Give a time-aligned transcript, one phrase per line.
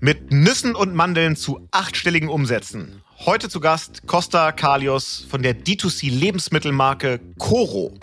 [0.00, 3.00] Mit Nüssen und Mandeln zu achtstelligen Umsätzen.
[3.24, 7.94] Heute zu Gast Costa Kalios von der D2C Lebensmittelmarke Coro.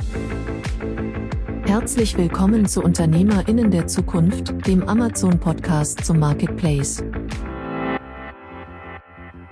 [1.66, 7.04] Herzlich willkommen zu Unternehmerinnen der Zukunft, dem Amazon-Podcast zum Marketplace.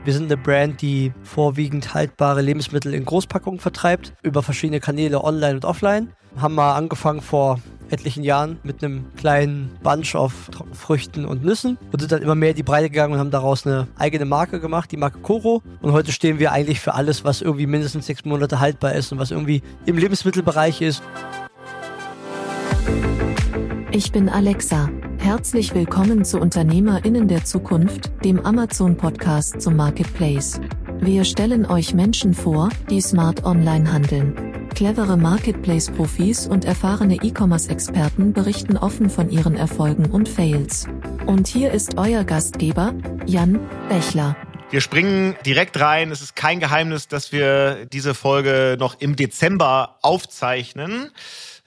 [0.04, 5.56] Wir sind eine Brand, die vorwiegend haltbare Lebensmittel in Großpackungen vertreibt, über verschiedene Kanäle online
[5.56, 6.14] und offline.
[6.38, 7.60] Haben mal angefangen vor
[7.92, 12.52] etlichen Jahren mit einem kleinen Bunch auf Früchten und Nüssen und sind dann immer mehr
[12.52, 15.62] in die Breite gegangen und haben daraus eine eigene Marke gemacht, die Marke Koro.
[15.82, 19.20] Und heute stehen wir eigentlich für alles, was irgendwie mindestens sechs Monate haltbar ist und
[19.20, 21.04] was irgendwie im Lebensmittelbereich ist.
[24.04, 24.90] Ich bin Alexa.
[25.20, 30.60] Herzlich willkommen zu Unternehmerinnen der Zukunft, dem Amazon-Podcast zum Marketplace.
[31.00, 34.70] Wir stellen euch Menschen vor, die smart online handeln.
[34.74, 40.88] Clevere Marketplace-Profis und erfahrene E-Commerce-Experten berichten offen von ihren Erfolgen und Fails.
[41.28, 42.96] Und hier ist euer Gastgeber,
[43.28, 44.36] Jan Bechler.
[44.72, 46.10] Wir springen direkt rein.
[46.10, 51.12] Es ist kein Geheimnis, dass wir diese Folge noch im Dezember aufzeichnen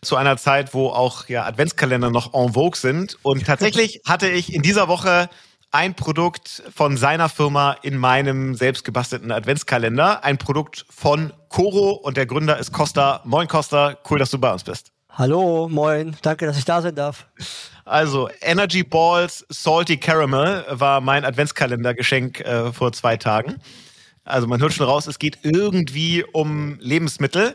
[0.04, 3.18] zu einer Zeit, wo auch ja Adventskalender noch en vogue sind.
[3.22, 5.28] Und tatsächlich hatte ich in dieser Woche
[5.70, 10.22] ein Produkt von seiner Firma in meinem selbst gebastelten Adventskalender.
[10.22, 13.20] Ein Produkt von Coro und der Gründer ist Costa.
[13.24, 14.92] Moin Costa, cool, dass du bei uns bist.
[15.10, 17.26] Hallo, moin, danke, dass ich da sein darf.
[17.84, 23.60] Also, Energy Balls Salty Caramel war mein Adventskalendergeschenk äh, vor zwei Tagen.
[24.24, 27.54] Also man hört schon raus, es geht irgendwie um Lebensmittel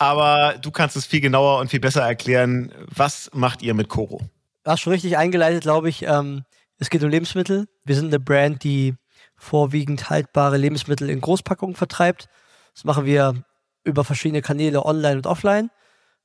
[0.00, 2.72] aber du kannst es viel genauer und viel besser erklären.
[2.88, 4.22] Was macht ihr mit Coro?
[4.64, 6.04] Du hast schon richtig eingeleitet, glaube ich.
[6.04, 6.44] Ähm,
[6.78, 7.68] es geht um Lebensmittel.
[7.84, 8.94] Wir sind eine Brand, die
[9.36, 12.28] vorwiegend haltbare Lebensmittel in Großpackungen vertreibt.
[12.74, 13.44] Das machen wir
[13.84, 15.70] über verschiedene Kanäle online und offline.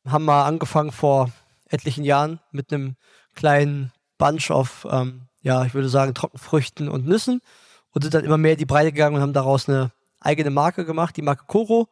[0.08, 1.32] Haben mal angefangen vor
[1.68, 2.96] etlichen Jahren mit einem
[3.36, 7.42] kleinen Bunch auf, ähm, ja, ich würde sagen, Trockenfrüchten und Nüssen
[7.92, 10.86] und sind dann immer mehr in die Breite gegangen und haben daraus eine eigene Marke
[10.86, 11.90] gemacht, die Marke Coro.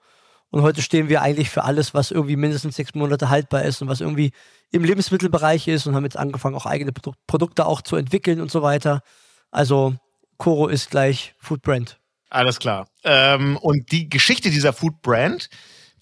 [0.54, 3.88] Und heute stehen wir eigentlich für alles, was irgendwie mindestens sechs Monate haltbar ist und
[3.88, 4.34] was irgendwie
[4.70, 8.52] im Lebensmittelbereich ist und haben jetzt angefangen, auch eigene Produ Produkte auch zu entwickeln und
[8.52, 9.02] so weiter.
[9.50, 9.96] Also
[10.38, 11.98] Coro ist gleich Food Brand.
[12.30, 12.88] Alles klar.
[13.04, 15.50] Ähm, und die Geschichte dieser Food Brand,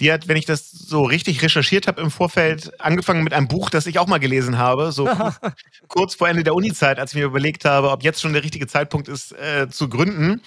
[0.01, 3.69] die hat, wenn ich das so richtig recherchiert habe im Vorfeld, angefangen mit einem Buch,
[3.69, 5.39] das ich auch mal gelesen habe, so kurz,
[5.87, 8.67] kurz vor Ende der Uni-Zeit, als ich mir überlegt habe, ob jetzt schon der richtige
[8.67, 10.41] Zeitpunkt ist, äh, zu gründen.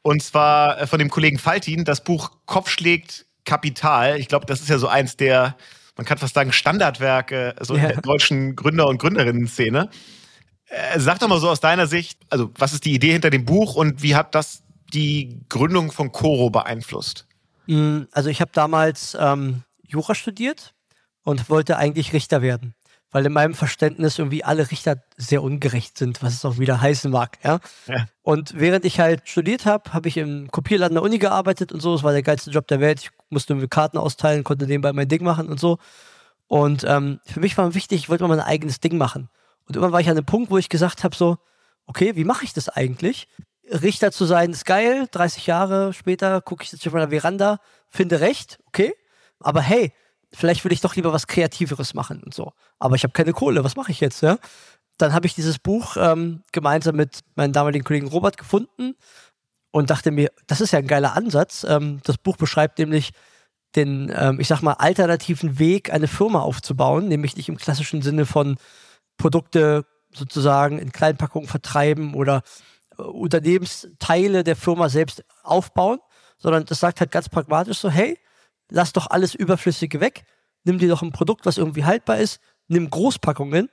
[0.00, 4.16] Und zwar äh, von dem Kollegen Faltin, das Buch Kopf schlägt Kapital.
[4.20, 5.56] Ich glaube, das ist ja so eins der,
[5.96, 7.88] man kann fast sagen, Standardwerke so ja.
[7.88, 9.90] der deutschen Gründer- und Gründerinnen-Szene.
[10.66, 13.44] Äh, sag doch mal so aus deiner Sicht, also was ist die Idee hinter dem
[13.44, 14.62] Buch und wie hat das
[14.94, 17.26] die Gründung von Coro beeinflusst?
[17.66, 20.72] Mm, also ich habe damals ähm, Jura studiert
[21.24, 22.76] und wollte eigentlich Richter werden
[23.10, 27.10] weil in meinem Verständnis irgendwie alle Richter sehr ungerecht sind, was es auch wieder heißen
[27.10, 27.38] mag.
[27.42, 27.60] Ja?
[27.86, 28.06] ja.
[28.22, 31.94] Und während ich halt studiert habe, habe ich im Kopierladen der Uni gearbeitet und so.
[31.94, 33.00] Es war der geilste Job der Welt.
[33.00, 35.78] Ich musste mir Karten austeilen, konnte nebenbei mein Ding machen und so.
[36.46, 39.28] Und ähm, für mich war wichtig, ich wollte mal mein eigenes Ding machen.
[39.66, 41.38] Und irgendwann war ich an einem Punkt, wo ich gesagt habe, so,
[41.86, 43.28] okay, wie mache ich das eigentlich?
[43.70, 45.06] Richter zu sein ist geil.
[45.10, 48.94] 30 Jahre später gucke ich jetzt auf meiner Veranda, finde Recht, okay.
[49.40, 49.92] Aber hey,
[50.32, 52.52] vielleicht würde ich doch lieber was Kreativeres machen und so.
[52.78, 54.38] Aber ich habe keine Kohle, was mache ich jetzt, ja?
[54.98, 58.94] Dann habe ich dieses Buch ähm, gemeinsam mit meinem damaligen Kollegen Robert gefunden
[59.70, 61.64] und dachte mir, das ist ja ein geiler Ansatz.
[61.64, 63.12] Ähm, das Buch beschreibt nämlich
[63.76, 68.26] den, ähm, ich sag mal, alternativen Weg, eine Firma aufzubauen, nämlich nicht im klassischen Sinne
[68.26, 68.56] von
[69.16, 72.42] Produkte sozusagen in Kleinpackungen vertreiben oder
[72.98, 75.98] äh, Unternehmensteile der Firma selbst aufbauen,
[76.38, 78.18] sondern das sagt halt ganz pragmatisch so, hey,
[78.70, 80.24] lass doch alles Überflüssige weg,
[80.64, 83.68] nimm dir doch ein Produkt, was irgendwie haltbar ist, nimm Großpackungen,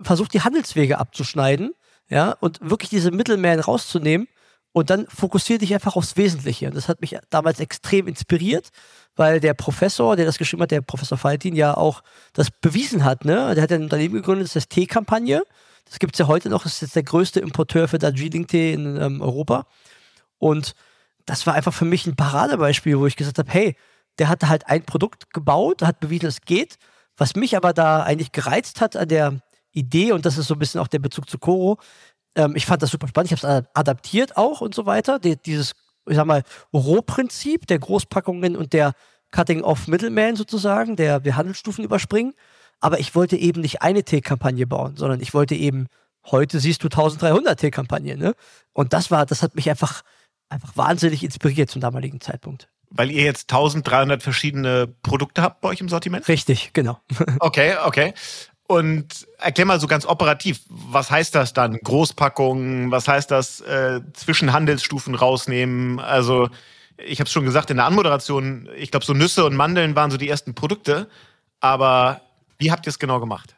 [0.00, 1.72] versuch die Handelswege abzuschneiden,
[2.08, 4.28] ja, und wirklich diese Mittelmeeren rauszunehmen
[4.72, 6.66] und dann fokussiere dich einfach aufs Wesentliche.
[6.66, 8.70] Und das hat mich damals extrem inspiriert,
[9.16, 13.24] weil der Professor, der das geschrieben hat, der Professor Faltin, ja auch das bewiesen hat.
[13.24, 13.54] Ne?
[13.54, 15.42] Der hat ein Unternehmen gegründet, das ist Tee-Kampagne.
[15.84, 16.62] Das gibt es ja heute noch.
[16.62, 19.66] Das ist jetzt der größte Importeur für Darjeeling-Tee in ähm, Europa.
[20.38, 20.74] Und
[21.26, 23.76] das war einfach für mich ein Paradebeispiel, wo ich gesagt habe, hey,
[24.22, 26.76] der hatte halt ein Produkt gebaut, hat bewiesen, es geht.
[27.16, 29.40] Was mich aber da eigentlich gereizt hat an der
[29.72, 31.78] Idee, und das ist so ein bisschen auch der Bezug zu Koro,
[32.36, 35.18] ähm, ich fand das super spannend, ich habe es adaptiert auch und so weiter.
[35.18, 35.72] Die, dieses,
[36.08, 38.92] ich sag mal, Rohprinzip der Großpackungen und der
[39.32, 42.32] Cutting-off-Middleman sozusagen, der, der Handelsstufen überspringen.
[42.78, 45.88] Aber ich wollte eben nicht eine T-Kampagne bauen, sondern ich wollte eben,
[46.30, 48.34] heute siehst du 1300 T-Kampagnen, ne?
[48.72, 50.02] Und das war, das hat mich einfach,
[50.48, 52.68] einfach wahnsinnig inspiriert zum damaligen Zeitpunkt.
[52.94, 56.28] Weil ihr jetzt 1300 verschiedene Produkte habt bei euch im Sortiment?
[56.28, 57.00] Richtig, genau.
[57.40, 58.12] okay, okay.
[58.66, 61.78] Und erklär mal so ganz operativ, was heißt das dann?
[61.78, 66.00] Großpackungen, was heißt das äh, zwischen Handelsstufen rausnehmen?
[66.00, 66.48] Also
[66.96, 70.10] ich habe es schon gesagt in der Anmoderation, ich glaube so Nüsse und Mandeln waren
[70.10, 71.08] so die ersten Produkte,
[71.60, 72.20] aber
[72.58, 73.56] wie habt ihr es genau gemacht?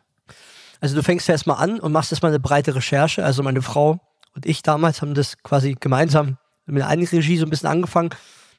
[0.81, 3.25] Also du fängst ja erstmal an und machst erstmal eine breite Recherche.
[3.25, 4.01] Also meine Frau
[4.35, 8.11] und ich damals haben das quasi gemeinsam mit der Eigenregie so ein bisschen angefangen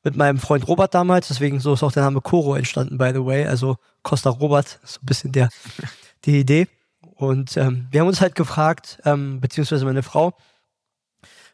[0.06, 1.28] mit meinem Freund Robert damals.
[1.28, 3.46] Deswegen so ist auch der Name Koro entstanden, by the way.
[3.46, 5.50] Also Costa Robert, so ein bisschen der,
[6.26, 6.68] die Idee.
[7.16, 10.34] Und ähm, wir haben uns halt gefragt, ähm, beziehungsweise meine Frau,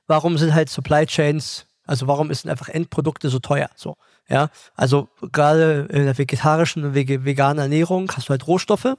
[0.06, 3.70] warum sind halt Supply Chains, also warum sind einfach Endprodukte so teuer?
[3.76, 3.96] So,
[4.28, 4.50] ja.
[4.76, 8.98] Also gerade in der vegetarischen und veganen Ernährung hast du halt Rohstoffe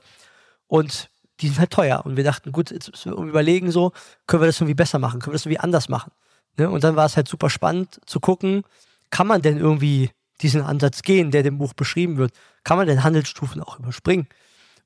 [0.67, 1.11] und
[1.41, 2.07] die sind halt teuer.
[2.07, 3.93] Und wir dachten, gut, jetzt müssen wir überlegen, so,
[4.27, 6.13] können wir das irgendwie besser machen, können wir das irgendwie anders machen.
[6.57, 6.71] Ne?
[6.71, 8.65] Und dann war es halt super spannend zu gucken,
[9.13, 10.11] kann man denn irgendwie
[10.41, 12.33] diesen Ansatz gehen, der dem Buch beschrieben wird?
[12.65, 14.27] Kann man denn Handelsstufen auch überspringen?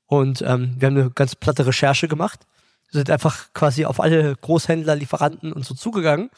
[0.05, 2.45] Und ähm, wir haben eine ganz platte Recherche gemacht,
[2.91, 6.29] sind einfach quasi auf alle Großhändler, Lieferanten und so zugegangen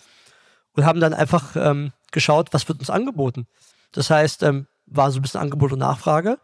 [0.74, 3.48] und haben dann einfach ähm, geschaut, was wird uns angeboten.
[3.92, 6.40] Das heißt, ähm, war so ein bisschen Angebot und Nachfrage.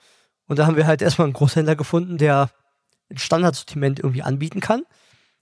[0.48, 2.50] Und da haben wir halt erstmal einen Großhändler gefunden, der
[3.10, 4.84] ein Standardsortiment irgendwie anbieten kann.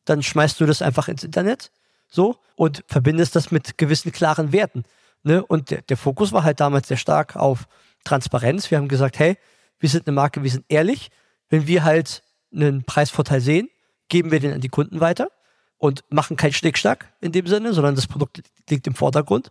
[0.05, 1.71] Dann schmeißt du das einfach ins Internet
[2.09, 4.83] so und verbindest das mit gewissen klaren Werten.
[5.23, 5.43] Ne?
[5.43, 7.67] Und der, der Fokus war halt damals sehr stark auf
[8.03, 8.69] Transparenz.
[8.69, 9.37] Wir haben gesagt, hey,
[9.79, 11.09] wir sind eine Marke, wir sind ehrlich.
[11.49, 12.23] Wenn wir halt
[12.53, 13.69] einen Preisvorteil sehen,
[14.09, 15.29] geben wir den an die Kunden weiter
[15.77, 19.49] und machen keinen Schnickschnack in dem Sinne, sondern das Produkt liegt im Vordergrund.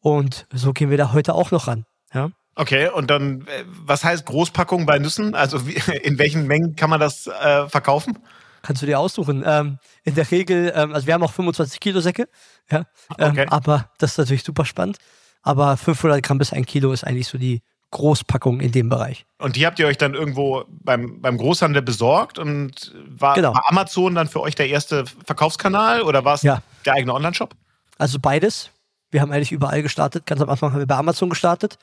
[0.00, 1.84] Und so gehen wir da heute auch noch ran.
[2.12, 2.30] Ja.
[2.54, 5.34] Okay, und dann, äh, was heißt Großpackung bei Nüssen?
[5.34, 5.58] Also
[6.02, 8.18] in welchen Mengen kann man das äh, verkaufen?
[8.66, 9.42] Kannst du dir aussuchen.
[9.46, 12.28] Ähm, in der Regel, ähm, also wir haben auch 25 Kilo Säcke,
[12.70, 12.84] ja,
[13.18, 13.46] ähm, okay.
[13.50, 14.98] aber das ist natürlich super spannend.
[15.42, 19.26] Aber 500 Gramm bis ein Kilo ist eigentlich so die Großpackung in dem Bereich.
[19.38, 23.54] Und die habt ihr euch dann irgendwo beim, beim Großhandel besorgt und war, genau.
[23.54, 26.62] war Amazon dann für euch der erste Verkaufskanal oder war es ja.
[26.84, 27.54] der eigene Online-Shop?
[27.96, 28.70] Also beides.
[29.12, 30.26] Wir haben eigentlich überall gestartet.
[30.26, 31.78] Ganz am Anfang haben wir bei Amazon gestartet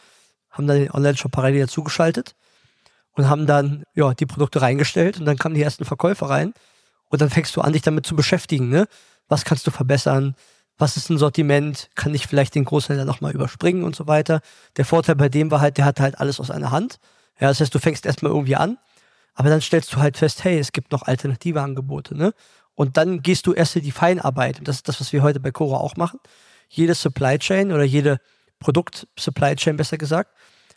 [0.53, 2.35] haben dann den Online-Shop parallel dazugeschaltet
[3.13, 6.53] und haben dann ja, die Produkte reingestellt und dann kamen die ersten Verkäufer rein
[7.13, 8.69] und dann fängst du an, dich damit zu beschäftigen.
[8.69, 8.87] Ne?
[9.27, 10.35] Was kannst du verbessern?
[10.79, 11.91] Was ist ein Sortiment?
[11.93, 14.41] Kann ich vielleicht den Großhändler nochmal überspringen und so weiter?
[14.77, 16.97] Der Vorteil bei dem war halt, der hatte halt alles aus einer Hand.
[17.39, 18.79] Ja, das heißt, du fängst erstmal irgendwie an,
[19.35, 22.17] aber dann stellst du halt fest, hey, es gibt noch alternative Angebote.
[22.17, 22.33] Ne?
[22.73, 24.57] Und dann gehst du erst in die Feinarbeit.
[24.57, 26.19] Und das ist das, was wir heute bei Cora auch machen.
[26.67, 28.17] Jede Supply Chain oder jede
[28.57, 30.31] Produkt-Supply Chain besser gesagt,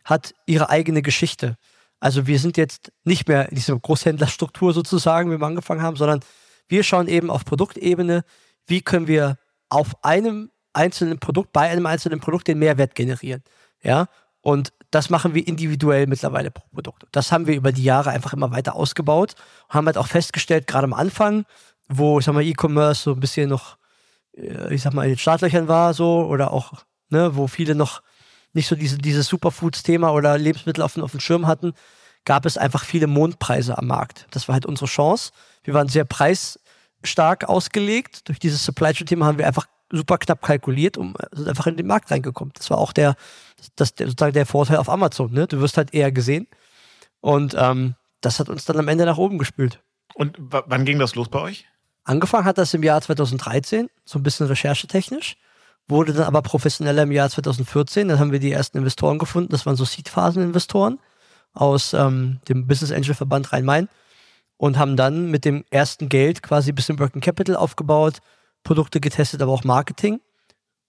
[0.05, 1.57] hat ihre eigene Geschichte.
[2.01, 6.21] Also wir sind jetzt nicht mehr in dieser Großhändlerstruktur sozusagen, wie wir angefangen haben, sondern
[6.69, 8.25] wir schauen eben auf Produktebene,
[8.67, 9.39] wie können wir
[9.69, 13.43] auf einem einzelnen Produkt, bei einem einzelnen Produkt den Mehrwert generieren.
[13.83, 14.09] Ja,
[14.41, 17.05] und das machen wir individuell mittlerweile pro Produkt.
[17.13, 19.35] Das haben wir über die Jahre einfach immer weiter ausgebaut
[19.69, 21.45] haben halt auch festgestellt, gerade am Anfang,
[21.89, 23.77] wo, ich sag E-Commerce so ein bisschen noch,
[24.37, 26.73] äh, ich sag mal, in den Startlöchern war, so, oder auch
[27.11, 28.03] ne, wo viele noch
[28.57, 31.75] nicht so diese, dieses Superfoods-Thema oder Lebensmittel auf, auf dem Schirm hatten,
[32.25, 34.27] gab es einfach viele Mondpreise am Markt.
[34.33, 35.31] Das war halt unsere Chance.
[35.63, 38.27] Wir waren sehr preisstark ausgelegt.
[38.29, 41.87] Durch dieses Supply Chain-Thema haben wir einfach super knapp kalkuliert und sind einfach in den
[41.87, 42.53] Markt reingekommen.
[42.57, 43.15] Das war auch der,
[43.77, 45.33] das, der, sozusagen der Vorteil auf Amazon.
[45.33, 45.47] Ne?
[45.47, 46.49] Du wirst halt eher gesehen.
[47.21, 49.81] Und ähm, das hat uns dann am Ende nach oben gespült.
[50.15, 51.67] Und wann ging das los bei euch?
[52.05, 55.37] Angefangen hat das im Jahr 2013, so ein bisschen recherchetechnisch
[55.89, 58.09] wurde dann aber professioneller im Jahr 2014.
[58.09, 59.51] Dann haben wir die ersten Investoren gefunden.
[59.51, 60.99] Das waren so Seed-Phasen-Investoren
[61.53, 63.89] aus ähm, dem Business Angel Verband Rhein-Main
[64.57, 68.19] und haben dann mit dem ersten Geld quasi ein bisschen Working Capital aufgebaut,
[68.65, 70.21] Produkte getestet, aber auch Marketing.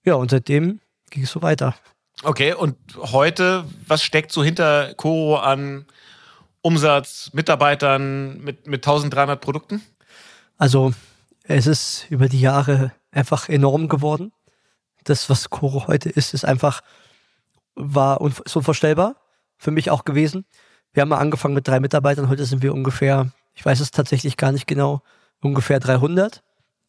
[0.04, 1.74] Ja, und seitdem ging es so weiter.
[2.22, 5.86] Okay, und heute, was steckt so hinter Coro an
[6.62, 9.82] Umsatz, Mitarbeitern mit, mit 1300 Produkten?
[10.56, 10.92] Also,
[11.44, 14.32] es ist über die Jahre einfach enorm geworden
[15.04, 16.82] das, was Koro heute ist, ist einfach,
[17.74, 19.16] war un ist unvorstellbar.
[19.56, 20.44] Für mich auch gewesen.
[20.92, 24.36] Wir haben mal angefangen mit drei Mitarbeitern, heute sind wir ungefähr, ich weiß es tatsächlich
[24.36, 25.02] gar nicht genau,
[25.40, 26.42] ungefähr 300.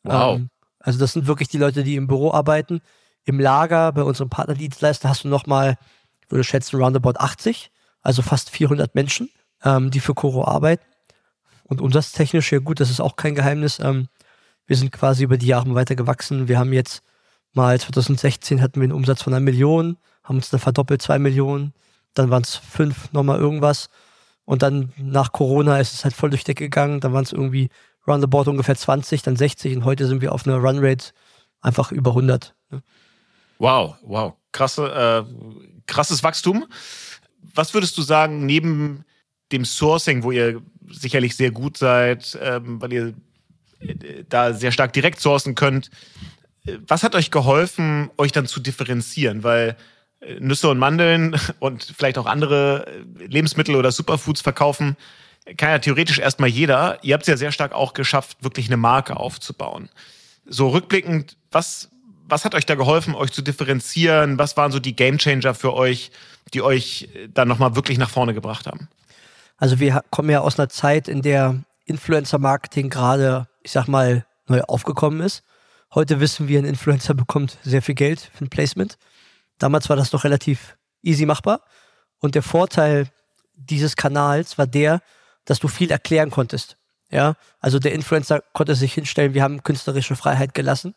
[0.03, 0.37] Wow.
[0.37, 0.49] Ähm,
[0.79, 2.81] also das sind wirklich die Leute, die im Büro arbeiten.
[3.25, 5.77] Im Lager bei unserem Partnerdienstleister hast du nochmal,
[6.21, 9.29] ich würde schätzen, roundabout 80, also fast 400 Menschen,
[9.63, 10.85] ähm, die für Coro arbeiten.
[11.63, 13.79] Und umsatztechnisch, ja gut, das ist auch kein Geheimnis.
[13.79, 14.07] Ähm,
[14.65, 16.47] wir sind quasi über die Jahre weiter gewachsen.
[16.47, 17.03] Wir haben jetzt
[17.53, 21.73] Mal 2016 hatten wir einen Umsatz von einer Million, haben uns dann verdoppelt, zwei Millionen.
[22.13, 23.89] Dann waren es fünf, nochmal irgendwas.
[24.45, 26.99] Und dann nach Corona ist es halt voll durch die Decke gegangen.
[26.99, 27.69] Dann waren es irgendwie
[28.07, 31.11] roundabout ungefähr 20, dann 60 und heute sind wir auf einer Runrate
[31.61, 32.55] einfach über 100.
[32.71, 32.81] Ne?
[33.59, 34.33] Wow, wow.
[34.51, 36.65] Krasse, äh, krasses Wachstum.
[37.53, 39.05] Was würdest du sagen, neben
[39.51, 43.13] dem Sourcing, wo ihr sicherlich sehr gut seid, ähm, weil ihr
[43.79, 45.89] äh, da sehr stark direkt sourcen könnt.
[46.87, 49.43] Was hat euch geholfen, euch dann zu differenzieren?
[49.43, 49.75] Weil
[50.19, 54.97] äh, Nüsse und Mandeln und vielleicht auch andere äh, Lebensmittel oder Superfoods verkaufen,
[55.57, 56.99] kann ja theoretisch erstmal jeder.
[57.03, 59.89] Ihr habt es ja sehr stark auch geschafft, wirklich eine Marke aufzubauen.
[60.45, 61.89] So rückblickend, was,
[62.27, 64.37] was hat euch da geholfen, euch zu differenzieren?
[64.37, 66.11] Was waren so die Gamechanger für euch,
[66.53, 68.89] die euch dann nochmal wirklich nach vorne gebracht haben?
[69.57, 74.61] Also wir kommen ja aus einer Zeit, in der Influencer-Marketing gerade, ich sag mal, neu
[74.61, 75.43] aufgekommen ist.
[75.93, 78.97] Heute wissen wir, ein Influencer bekommt sehr viel Geld für ein Placement.
[79.57, 81.61] Damals war das noch relativ easy machbar.
[82.19, 83.07] Und der Vorteil
[83.55, 85.01] dieses Kanals war der,
[85.45, 86.77] dass du viel erklären konntest.
[87.09, 90.93] Ja, also der Influencer konnte sich hinstellen, wir haben künstlerische Freiheit gelassen.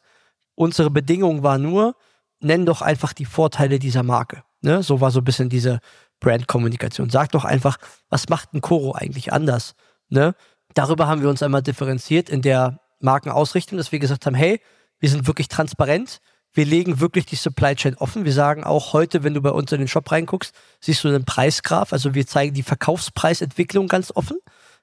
[0.55, 1.97] Unsere Bedingung war nur,
[2.41, 4.43] nenn doch einfach die Vorteile dieser Marke.
[4.61, 4.83] Ne?
[4.83, 5.81] So war so ein bisschen diese
[6.21, 7.09] Brandkommunikation.
[7.09, 7.79] Sag doch einfach,
[8.11, 9.75] was macht ein Koro eigentlich anders?
[10.11, 10.35] Ne?
[10.75, 14.61] Darüber haben wir uns einmal differenziert in der Markenausrichtung, dass wir gesagt haben, hey,
[15.03, 16.21] wir sind wirklich transparent.
[16.53, 18.25] Wir legen wirklich die Supply Chain offen.
[18.25, 21.25] Wir sagen auch heute, wenn du bei uns in den Shop reinguckst, siehst du einen
[21.25, 21.93] Preisgraph.
[21.93, 24.39] Also wir zeigen die Verkaufspreisentwicklung ganz offen.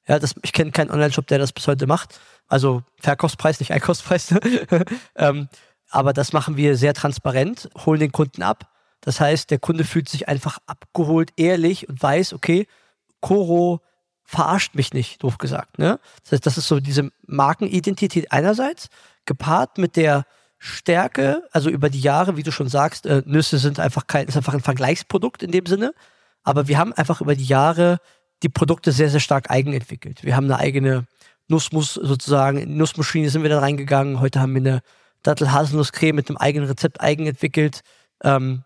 [0.10, 2.20] Ja, das, ich kenne keinen Online-Shop, der das bis heute macht.
[2.48, 4.36] Also Verkaufspreis, nicht Einkaufspreis.
[5.16, 5.48] ähm,
[5.90, 8.70] aber das machen wir sehr transparent, holen den Kunden ab.
[9.00, 12.68] Das heißt, der Kunde fühlt sich einfach abgeholt, ehrlich und weiß, okay,
[13.22, 13.80] Coro
[14.26, 15.80] verarscht mich nicht, doof gesagt.
[15.80, 15.98] Ne?
[16.24, 18.90] Das heißt, das ist so diese Markenidentität einerseits,
[19.26, 20.26] gepaart mit der
[20.58, 24.36] Stärke, also über die Jahre, wie du schon sagst, äh, Nüsse sind einfach kein, ist
[24.36, 25.94] einfach ein Vergleichsprodukt in dem Sinne.
[26.44, 28.00] Aber wir haben einfach über die Jahre
[28.44, 30.24] die Produkte sehr, sehr stark eigenentwickelt.
[30.24, 31.06] Wir haben eine eigene
[31.48, 34.20] Nussmus sozusagen, in Nussmaschine sind wir dann reingegangen.
[34.20, 34.82] Heute haben wir eine
[35.24, 37.82] Dattel-Haselnuss-Creme mit einem eigenen Rezept eigenentwickelt.
[38.24, 38.64] Ähm,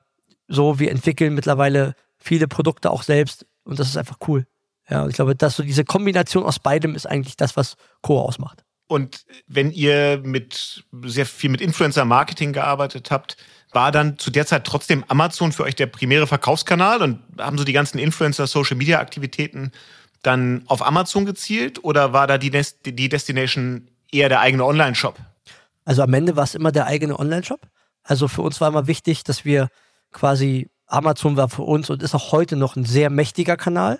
[0.47, 4.45] so, wir entwickeln mittlerweile viele Produkte auch selbst und das ist einfach cool.
[4.89, 8.19] Ja, und ich glaube, dass so diese Kombination aus beidem ist eigentlich das, was Co
[8.19, 8.62] ausmacht.
[8.87, 13.37] Und wenn ihr mit sehr viel mit Influencer-Marketing gearbeitet habt,
[13.71, 17.63] war dann zu der Zeit trotzdem Amazon für euch der primäre Verkaufskanal und haben so
[17.63, 19.71] die ganzen Influencer-Social-Media-Aktivitäten
[20.21, 25.17] dann auf Amazon gezielt oder war da die, Des die Destination eher der eigene Online-Shop?
[25.85, 27.61] Also am Ende war es immer der eigene Online-Shop.
[28.03, 29.69] Also für uns war immer wichtig, dass wir
[30.11, 33.99] quasi Amazon war für uns und ist auch heute noch ein sehr mächtiger Kanal.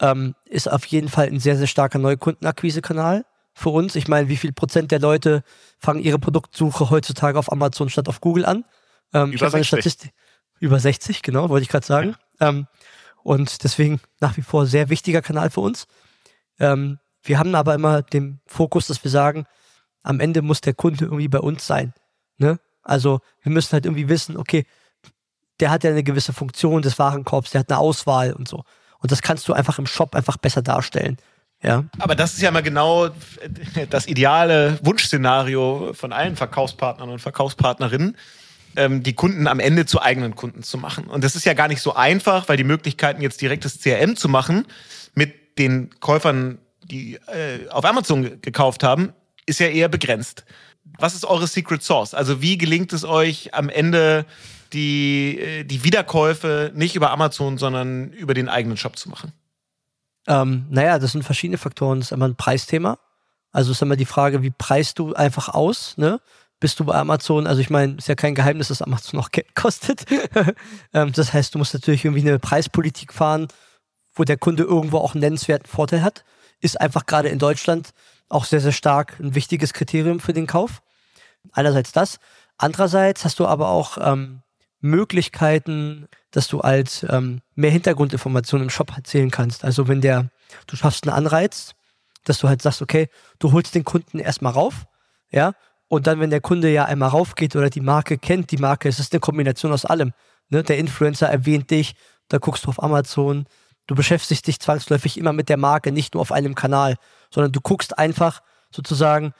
[0.00, 3.24] Ähm, ist auf jeden Fall ein sehr, sehr starker Neukundenakquise-Kanal
[3.58, 3.96] für uns.
[3.96, 5.42] Ich meine, wie viel Prozent der Leute
[5.78, 8.64] fangen ihre Produktsuche heutzutage auf Amazon statt auf Google an?
[9.12, 9.66] Ähm, über 60.
[9.66, 10.12] Statistik.
[10.60, 12.16] Über 60, genau, wollte ich gerade sagen.
[12.40, 12.48] Ja.
[12.48, 12.66] Ähm,
[13.22, 15.86] und deswegen nach wie vor sehr wichtiger Kanal für uns.
[16.58, 19.44] Ähm, wir haben aber immer den Fokus, dass wir sagen,
[20.02, 21.92] am Ende muss der Kunde irgendwie bei uns sein.
[22.38, 22.58] Ne?
[22.82, 24.66] Also wir müssen halt irgendwie wissen, okay,
[25.60, 28.64] der hat ja eine gewisse Funktion des Warenkorbs, der hat eine Auswahl und so.
[29.00, 31.18] Und das kannst du einfach im Shop einfach besser darstellen.
[31.62, 31.84] Ja.
[31.98, 33.10] Aber das ist ja mal genau
[33.90, 38.16] das ideale Wunschszenario von allen Verkaufspartnern und Verkaufspartnerinnen,
[38.76, 41.06] ähm, die Kunden am Ende zu eigenen Kunden zu machen.
[41.06, 44.28] Und das ist ja gar nicht so einfach, weil die Möglichkeiten jetzt direktes CRM zu
[44.28, 44.66] machen
[45.14, 49.12] mit den Käufern, die äh, auf Amazon gekauft haben,
[49.46, 50.44] ist ja eher begrenzt.
[50.98, 52.14] Was ist eure Secret Source?
[52.14, 54.26] Also wie gelingt es euch am Ende
[54.72, 59.32] die, äh, die Wiederkäufe nicht über Amazon, sondern über den eigenen Shop zu machen?
[60.28, 61.98] Ähm, naja, das sind verschiedene Faktoren.
[61.98, 62.98] Das ist immer ein Preisthema.
[63.50, 66.20] Also ist immer die Frage, wie preist du einfach aus, ne?
[66.60, 69.54] Bist du bei Amazon, also ich meine, ist ja kein Geheimnis, dass Amazon auch Geld
[69.54, 70.04] kostet.
[70.92, 73.46] ähm, das heißt, du musst natürlich irgendwie eine Preispolitik fahren,
[74.14, 76.24] wo der Kunde irgendwo auch einen nennenswerten Vorteil hat.
[76.60, 77.90] Ist einfach gerade in Deutschland
[78.28, 80.82] auch sehr, sehr stark ein wichtiges Kriterium für den Kauf.
[81.52, 82.18] Einerseits das.
[82.58, 84.42] Andererseits hast du aber auch ähm,
[84.80, 89.64] Möglichkeiten, dass du als ähm, mehr Hintergrundinformationen im Shop erzählen kannst.
[89.64, 90.30] Also wenn der,
[90.66, 91.74] du schaffst einen Anreiz,
[92.24, 93.08] dass du halt sagst, okay,
[93.38, 94.86] du holst den Kunden erstmal rauf,
[95.30, 95.52] ja,
[95.88, 98.98] und dann, wenn der Kunde ja einmal raufgeht oder die Marke kennt, die Marke, es
[98.98, 100.12] ist eine Kombination aus allem.
[100.50, 100.62] Ne?
[100.62, 101.94] Der Influencer erwähnt dich,
[102.28, 103.46] da guckst du auf Amazon,
[103.86, 106.96] du beschäftigst dich zwangsläufig immer mit der Marke, nicht nur auf einem Kanal,
[107.30, 109.32] sondern du guckst einfach sozusagen,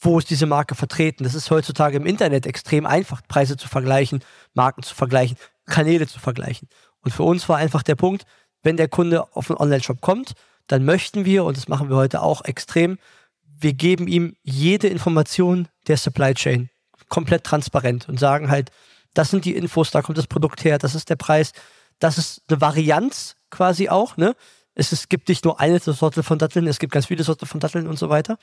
[0.00, 1.24] wo ist diese Marke vertreten.
[1.24, 6.18] Das ist heutzutage im Internet extrem einfach, Preise zu vergleichen, Marken zu vergleichen, Kanäle zu
[6.18, 6.68] vergleichen.
[7.02, 8.24] Und für uns war einfach der Punkt,
[8.62, 10.32] wenn der Kunde auf einen Online-Shop kommt,
[10.66, 12.98] dann möchten wir, und das machen wir heute auch extrem,
[13.44, 16.70] wir geben ihm jede Information der Supply Chain
[17.08, 18.70] komplett transparent und sagen halt,
[19.12, 21.52] das sind die Infos, da kommt das Produkt her, das ist der Preis,
[21.98, 24.34] das ist eine Varianz quasi auch, ne?
[24.74, 27.60] Es, ist, gibt nicht nur eine Sorte von Datteln, es gibt ganz viele Sorten von
[27.60, 28.38] Datteln und so weiter.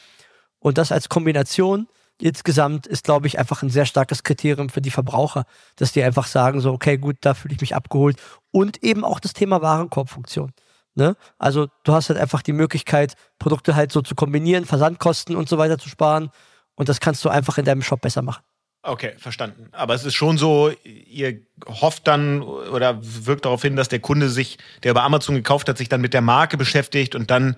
[0.60, 1.88] Und das als Kombination
[2.20, 5.46] insgesamt ist, glaube ich, einfach ein sehr starkes Kriterium für die Verbraucher,
[5.76, 8.18] dass die einfach sagen, so, okay, gut, da fühle ich mich abgeholt.
[8.52, 10.52] Und eben auch das Thema Warenkorbfunktion.
[10.96, 11.16] Ne?
[11.38, 15.60] Also du hast halt einfach die Möglichkeit, Produkte halt so zu kombinieren, Versandkosten und so
[15.60, 16.32] weiter zu sparen.
[16.76, 18.44] Und das kannst du einfach in deinem Shop besser machen.
[18.82, 19.70] Okay, verstanden.
[19.74, 24.30] Aber es ist schon so, ihr hofft dann oder wirkt darauf hin, dass der Kunde
[24.30, 27.58] sich, der über Amazon gekauft hat, sich dann mit der Marke beschäftigt und dann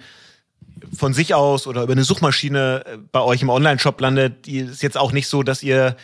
[0.96, 4.46] von sich aus oder über eine Suchmaschine äh, bei euch im Online-Shop landet.
[4.46, 5.96] Die ist jetzt auch nicht so, dass ihr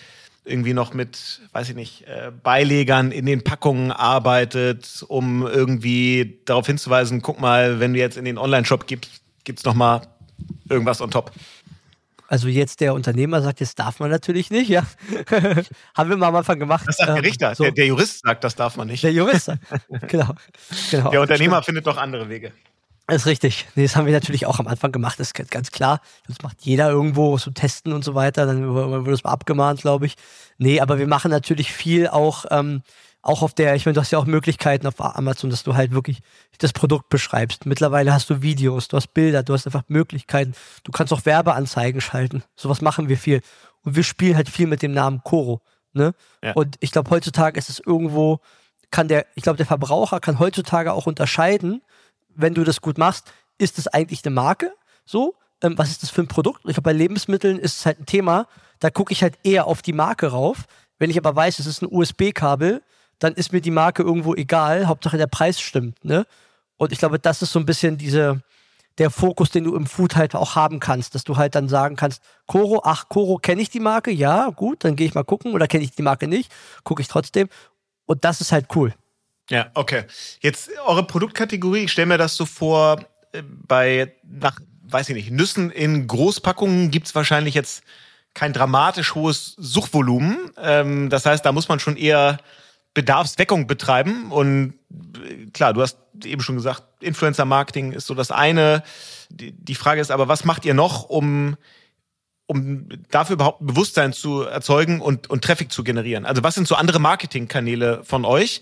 [0.46, 6.68] irgendwie noch mit, weiß ich nicht, äh, Beilegern in den Packungen arbeitet, um irgendwie darauf
[6.68, 10.02] hinzuweisen, guck mal, wenn du jetzt in den Online-Shop gibst, gibt's noch mal
[10.70, 11.32] irgendwas on top.
[12.28, 14.84] Also jetzt der Unternehmer sagt, das darf man natürlich nicht, ja.
[15.96, 16.86] Haben wir mal am Anfang gemacht.
[16.88, 17.54] Das sagt der ähm, Richter.
[17.56, 17.64] So.
[17.64, 19.04] Der, der, Jurist sagt, das darf man nicht.
[19.04, 19.62] Der Jurist sagt,
[20.08, 20.34] genau.
[20.90, 21.12] genau.
[21.12, 22.52] Der Unternehmer findet doch andere Wege.
[23.08, 23.68] Das ist richtig.
[23.76, 26.02] Nee, das haben wir natürlich auch am Anfang gemacht, das ist ganz klar.
[26.28, 28.48] Das macht jeder irgendwo, so testen und so weiter.
[28.48, 30.16] Dann wurde es mal abgemahnt, glaube ich.
[30.58, 32.82] Nee, aber wir machen natürlich viel auch, ähm,
[33.22, 35.92] auch auf der, ich meine, du hast ja auch Möglichkeiten auf Amazon, dass du halt
[35.92, 36.22] wirklich
[36.58, 37.66] das Produkt beschreibst.
[37.66, 40.54] Mittlerweile hast du Videos, du hast Bilder, du hast einfach Möglichkeiten.
[40.84, 42.44] Du kannst auch Werbeanzeigen schalten.
[42.56, 43.42] Sowas machen wir viel.
[43.84, 45.62] Und wir spielen halt viel mit dem Namen Koro.
[45.94, 46.14] Ne?
[46.44, 46.54] Ja.
[46.54, 48.40] Und ich glaube, heutzutage ist es irgendwo,
[48.92, 51.82] kann der, ich glaube, der Verbraucher kann heutzutage auch unterscheiden,
[52.36, 54.74] wenn du das gut machst, ist das eigentlich eine Marke?
[55.06, 56.60] So, ähm, was ist das für ein Produkt?
[56.66, 58.48] Ich glaube, bei Lebensmitteln ist es halt ein Thema,
[58.80, 60.66] da gucke ich halt eher auf die Marke rauf.
[61.00, 62.82] Wenn ich aber weiß, es ist ein USB-Kabel,
[63.20, 66.26] dann ist mir die Marke irgendwo egal, Hauptsache der Preis stimmt, ne?
[66.78, 68.42] Und ich glaube, das ist so ein bisschen diese,
[68.98, 71.96] der Fokus, den du im Food halt auch haben kannst, dass du halt dann sagen
[71.96, 74.12] kannst, Koro, ach, Koro, kenne ich die Marke?
[74.12, 76.52] Ja, gut, dann gehe ich mal gucken oder kenne ich die Marke nicht,
[76.84, 77.48] gucke ich trotzdem.
[78.06, 78.94] Und das ist halt cool.
[79.50, 80.06] Ja, okay.
[80.40, 85.32] Jetzt eure Produktkategorie, ich stelle mir das so vor, äh, bei, nach, weiß ich nicht,
[85.32, 87.84] Nüssen in Großpackungen gibt's wahrscheinlich jetzt
[88.34, 90.52] kein dramatisch hohes Suchvolumen.
[90.58, 92.38] Ähm, das heißt, da muss man schon eher
[92.94, 94.32] Bedarfsweckung betreiben.
[94.32, 98.84] Und äh, klar, du hast eben schon gesagt, Influencer-Marketing ist so das eine.
[99.30, 101.56] Die, die Frage ist aber, was macht ihr noch, um
[102.48, 106.26] um dafür überhaupt ein Bewusstsein zu erzeugen und, und Traffic zu generieren?
[106.26, 108.62] Also was sind so andere Marketingkanäle von euch?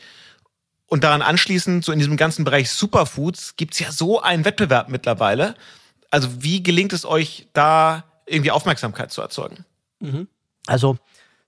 [0.94, 5.56] Und daran anschließend, so in diesem ganzen Bereich Superfoods, gibt's ja so einen Wettbewerb mittlerweile.
[6.12, 9.66] Also wie gelingt es euch, da irgendwie Aufmerksamkeit zu erzeugen?
[10.02, 10.28] Mhm.
[10.68, 11.00] Also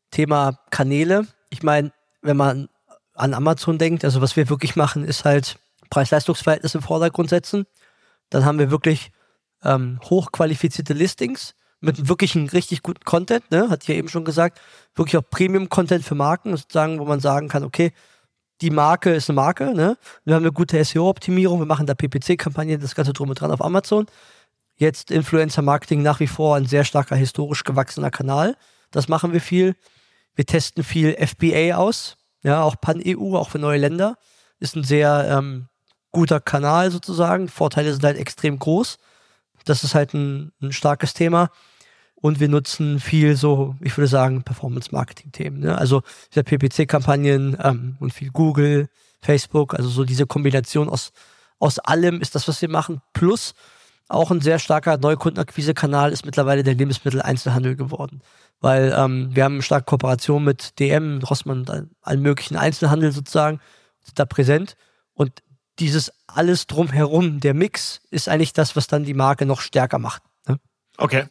[0.10, 1.28] Thema Kanäle.
[1.52, 1.92] Ich meine,
[2.24, 2.70] wenn man
[3.14, 5.60] an Amazon denkt, also was wir wirklich machen, ist halt
[5.92, 7.68] Preis-Leistungs-Verhältnis im Vordergrund setzen.
[8.32, 9.12] Dann haben wir wirklich
[9.64, 13.70] ähm, hochqualifizierte Listings mit wirklich einem richtig guten Content, ne?
[13.70, 14.60] hat ja eben schon gesagt,
[14.96, 17.94] wirklich auch Premium-Content für Marken, sozusagen, wo man sagen kann, okay,
[18.62, 19.98] die Marke ist eine Marke, ne?
[20.24, 23.62] Wir haben eine gute SEO-Optimierung, wir machen da PPC-Kampagnen, das Ganze drum und dran auf
[23.62, 24.06] Amazon.
[24.78, 28.56] Jetzt Influencer-Marketing nach wie vor ein sehr starker historisch gewachsener Kanal.
[28.92, 29.76] Das machen wir viel.
[30.36, 34.18] Wir testen viel FBA aus, ja, auch Pan-EU, auch für neue Länder.
[34.60, 35.68] Ist ein sehr ähm,
[36.12, 37.48] guter Kanal sozusagen.
[37.48, 38.98] Vorteile sind halt extrem groß.
[39.66, 41.50] Das ist halt ein, ein starkes Thema.
[42.16, 45.60] Und wir nutzen viel so, ich würde sagen, Performance-Marketing-Themen.
[45.60, 45.78] Ne?
[45.78, 46.02] Also
[46.34, 48.88] diese PPC-Kampagnen ähm, und viel Google,
[49.22, 51.12] Facebook, also so diese Kombination aus,
[51.60, 53.02] aus allem ist das, was wir machen.
[53.14, 53.54] Plus
[54.08, 58.22] auch ein sehr starker Neukundenakquise-Kanal ist mittlerweile der Lebensmitteleinzelhandel geworden.
[58.62, 63.60] Weil ähm, wir haben eine starke Kooperation mit DM, Rossmann und allen möglichen Einzelhandel sozusagen,
[64.04, 64.78] sind da präsent.
[65.14, 65.44] Und
[65.80, 70.24] dieses alles drumherum, der Mix, ist eigentlich das, was dann die Marke noch stärker macht.
[70.48, 70.60] Ne?
[70.98, 71.26] Okay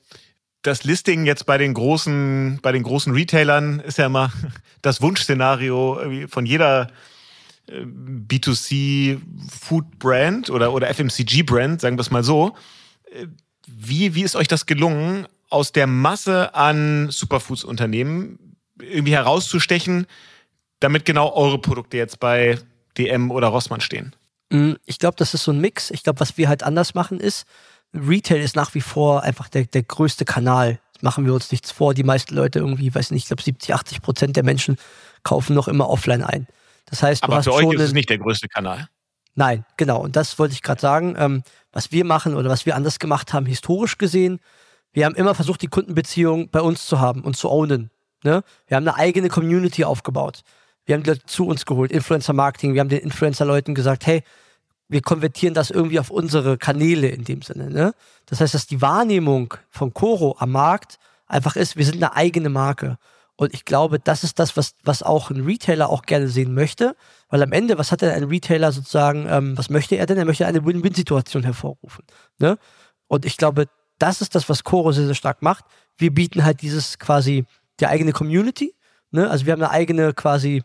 [0.64, 4.32] das Listing jetzt bei den großen, bei den großen Retailern ist ja immer
[4.82, 6.88] das Wunschszenario von jeder
[7.68, 12.56] äh, B2C Food Brand oder, oder FMCG Brand, sagen wir es mal so.
[13.12, 13.26] Äh,
[13.66, 20.06] wie, wie ist euch das gelungen, aus der Masse an Superfoods Unternehmen irgendwie herauszustechen,
[20.80, 22.58] damit genau eure Produkte jetzt bei
[22.98, 24.16] DM oder Rossmann stehen?
[24.50, 25.90] Mm, ich glaube, das ist so ein Mix.
[25.90, 27.46] Ich glaube, was wir halt anders machen ist,
[27.94, 30.80] Retail ist nach wie vor einfach der, der größte Kanal.
[30.94, 31.94] Das machen wir uns nichts vor.
[31.94, 34.76] Die meisten Leute irgendwie, weiß nicht, ich glaube 70, 80 Prozent der Menschen
[35.22, 36.46] kaufen noch immer offline ein.
[36.86, 38.88] Das heißt, aber für euch ist es nicht der größte Kanal.
[39.34, 40.00] Nein, genau.
[40.00, 41.14] Und das wollte ich gerade sagen.
[41.18, 44.38] Ähm, was wir machen oder was wir anders gemacht haben, historisch gesehen,
[44.92, 47.90] wir haben immer versucht, die Kundenbeziehung bei uns zu haben und zu ownen.
[48.22, 48.44] Ne?
[48.68, 50.42] Wir haben eine eigene Community aufgebaut.
[50.86, 52.74] Wir haben die Leute zu uns geholt, Influencer Marketing.
[52.74, 54.22] Wir haben den Influencer-Leuten gesagt, hey,
[54.88, 57.70] wir konvertieren das irgendwie auf unsere Kanäle in dem Sinne.
[57.70, 57.94] Ne?
[58.26, 62.50] Das heißt, dass die Wahrnehmung von Coro am Markt einfach ist, wir sind eine eigene
[62.50, 62.98] Marke.
[63.36, 66.94] Und ich glaube, das ist das, was, was auch ein Retailer auch gerne sehen möchte.
[67.28, 70.18] Weil am Ende, was hat denn ein Retailer sozusagen, ähm, was möchte er denn?
[70.18, 72.04] Er möchte eine Win-Win-Situation hervorrufen.
[72.38, 72.58] Ne?
[73.08, 73.66] Und ich glaube,
[73.98, 75.64] das ist das, was Coro sehr, sehr stark macht.
[75.96, 77.44] Wir bieten halt dieses quasi
[77.80, 78.74] die eigene Community.
[79.10, 79.28] Ne?
[79.28, 80.62] Also wir haben eine eigene quasi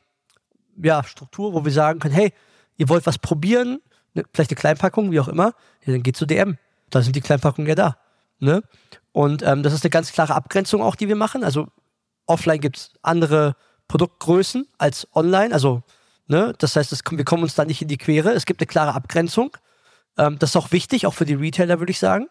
[0.81, 2.33] ja, Struktur, wo wir sagen können, hey,
[2.77, 3.79] ihr wollt was probieren,
[4.13, 5.53] ne, vielleicht eine Kleinpackung, wie auch immer,
[5.85, 6.57] ja, dann geht zu DM.
[6.89, 7.97] Da sind die Kleinpackungen ja da.
[8.39, 8.63] Ne?
[9.11, 11.43] Und ähm, das ist eine ganz klare Abgrenzung auch, die wir machen.
[11.43, 11.67] Also
[12.25, 13.55] offline gibt es andere
[13.87, 15.53] Produktgrößen als online.
[15.53, 15.83] Also,
[16.27, 18.31] ne, das heißt, das, wir kommen uns da nicht in die Quere.
[18.31, 19.57] Es gibt eine klare Abgrenzung.
[20.17, 22.27] Ähm, das ist auch wichtig, auch für die Retailer, würde ich sagen,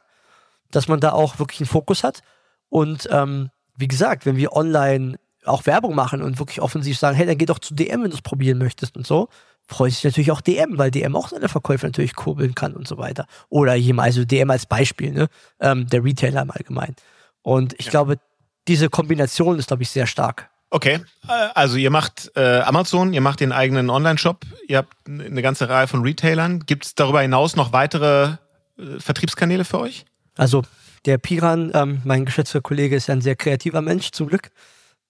[0.70, 2.20] dass man da auch wirklich einen Fokus hat.
[2.68, 7.26] Und ähm, wie gesagt, wenn wir online auch Werbung machen und wirklich offensiv sagen, hey,
[7.26, 9.28] dann geh doch zu DM, wenn du es probieren möchtest und so,
[9.68, 12.98] freut sich natürlich auch DM, weil DM auch seine Verkäufe natürlich kurbeln kann und so
[12.98, 13.26] weiter.
[13.50, 15.28] Oder jemand, also DM als Beispiel, ne?
[15.60, 16.96] Ähm, der Retailer im Allgemeinen.
[17.42, 17.90] Und ich ja.
[17.92, 18.18] glaube,
[18.66, 20.50] diese Kombination ist, glaube ich, sehr stark.
[20.70, 25.42] Okay, äh, also ihr macht äh, Amazon, ihr macht den eigenen Online-Shop, ihr habt eine
[25.42, 26.60] ganze Reihe von Retailern.
[26.60, 28.36] Gibt es darüber hinaus noch weitere
[28.78, 30.04] äh, Vertriebskanäle für euch?
[30.36, 30.62] Also
[31.04, 34.50] der Piran, ähm, mein geschätzter Kollege, ist ja ein sehr kreativer Mensch, zum Glück.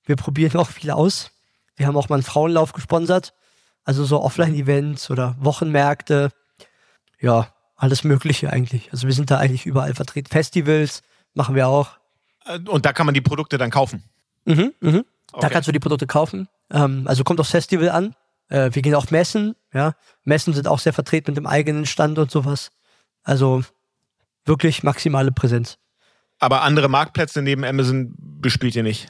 [0.04, 1.30] Wir probieren auch viel aus.
[1.76, 3.34] Wir haben auch mal einen Frauenlauf gesponsert.
[3.88, 6.28] Also so Offline-Events oder Wochenmärkte.
[7.20, 8.92] Ja, alles Mögliche eigentlich.
[8.92, 10.28] Also wir sind da eigentlich überall vertreten.
[10.28, 11.00] Festivals
[11.32, 11.92] machen wir auch.
[12.44, 14.04] Äh, und da kann man die Produkte dann kaufen?
[14.44, 15.04] Mhm, mhm.
[15.32, 15.40] Okay.
[15.40, 16.48] Da kannst du die Produkte kaufen.
[16.70, 18.14] Ähm, also kommt aufs Festival an.
[18.50, 19.56] Äh, wir gehen auf Messen.
[19.72, 22.70] Ja, Messen sind auch sehr vertreten mit dem eigenen Stand und sowas.
[23.22, 23.62] Also
[24.44, 25.78] wirklich maximale Präsenz.
[26.38, 29.08] Aber andere Marktplätze neben Amazon bespielt ihr nicht?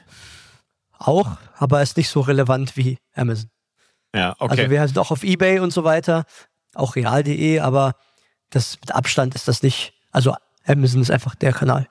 [0.98, 3.50] Auch, aber ist nicht so relevant wie Amazon.
[4.14, 4.60] Ja, okay.
[4.60, 6.24] Also wir sind auch auf Ebay und so weiter,
[6.74, 7.94] auch real.de, aber
[8.50, 9.92] das mit Abstand ist das nicht.
[10.10, 10.34] Also
[10.66, 11.88] Amazon ist einfach der Kanal.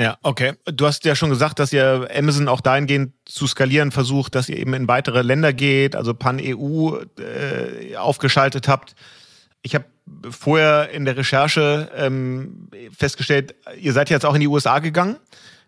[0.00, 0.54] Ja, okay.
[0.64, 4.56] Du hast ja schon gesagt, dass ihr Amazon auch dahingehend zu skalieren versucht, dass ihr
[4.56, 8.94] eben in weitere Länder geht, also Pan-EU äh, aufgeschaltet habt.
[9.60, 9.84] Ich habe
[10.30, 15.16] vorher in der Recherche ähm, festgestellt, ihr seid jetzt auch in die USA gegangen,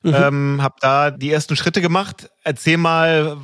[0.03, 0.15] mhm.
[0.15, 2.31] ähm, habt da die ersten Schritte gemacht.
[2.43, 3.37] Erzähl mal,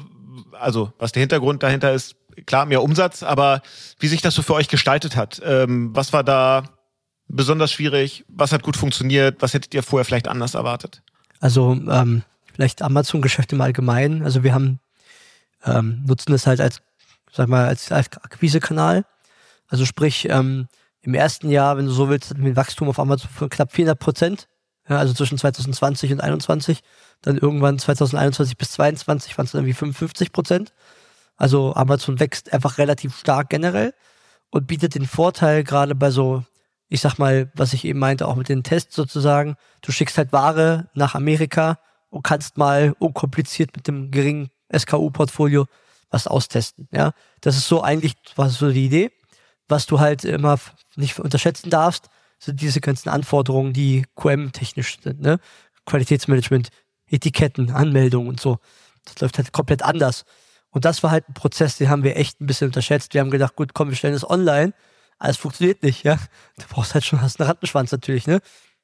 [0.52, 3.62] also was der Hintergrund dahinter ist, klar, mehr Umsatz, aber
[3.98, 5.40] wie sich das so für euch gestaltet hat.
[5.44, 6.64] Ähm, was war da
[7.28, 8.24] besonders schwierig?
[8.28, 9.36] Was hat gut funktioniert?
[9.40, 11.02] Was hättet ihr vorher vielleicht anders erwartet?
[11.40, 12.22] Also ähm,
[12.52, 14.22] vielleicht Amazon-Geschäft im Allgemeinen.
[14.22, 14.80] Also wir haben
[15.64, 16.80] ähm, nutzen das halt als,
[17.32, 19.04] sag mal, als Akquisekanal.
[19.68, 20.68] Also sprich, ähm,
[21.00, 23.72] im ersten Jahr, wenn du so willst, hatten wir ein Wachstum auf Amazon von knapp
[23.72, 24.48] 400 Prozent.
[24.88, 26.80] Ja, also zwischen 2020 und 2021.
[27.22, 30.72] Dann irgendwann 2021 bis 2022 waren es dann irgendwie 55 Prozent.
[31.38, 33.94] Also Amazon wächst einfach relativ stark generell
[34.50, 36.44] und bietet den Vorteil gerade bei so,
[36.88, 39.56] ich sag mal, was ich eben meinte, auch mit den Tests sozusagen.
[39.80, 41.78] Du schickst halt Ware nach Amerika
[42.10, 45.66] und kannst mal unkompliziert mit dem geringen SKU-Portfolio
[46.10, 46.88] was austesten.
[46.90, 49.12] Ja, das ist so eigentlich, was so die Idee.
[49.68, 50.58] Was du halt immer
[50.96, 55.38] nicht unterschätzen darfst, sind diese ganzen Anforderungen, die QM-technisch sind, ne?
[55.84, 56.70] Qualitätsmanagement,
[57.06, 58.58] Etiketten, Anmeldungen und so.
[59.04, 60.24] Das läuft halt komplett anders.
[60.70, 63.14] Und das war halt ein Prozess, den haben wir echt ein bisschen unterschätzt.
[63.14, 64.74] Wir haben gedacht, gut, komm, wir stellen das online.
[65.18, 66.18] Alles funktioniert nicht, ja.
[66.58, 68.40] Du brauchst halt schon, hast einen Rattenschwanz natürlich, ne?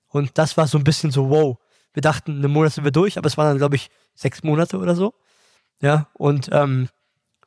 [0.08, 1.58] Und das war so ein bisschen so, wow.
[1.92, 4.78] Wir dachten, einen Monat sind wir durch, aber es waren dann, glaube ich, sechs Monate
[4.78, 5.14] oder so.
[5.80, 6.88] Ja, und ähm,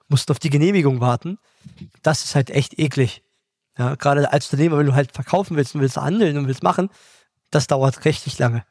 [0.07, 1.37] mussten auf die Genehmigung warten.
[2.01, 3.23] Das ist halt echt eklig.
[3.77, 6.89] Ja, gerade als Unternehmer, wenn du halt verkaufen willst und willst handeln und willst machen,
[7.51, 8.65] das dauert richtig lange.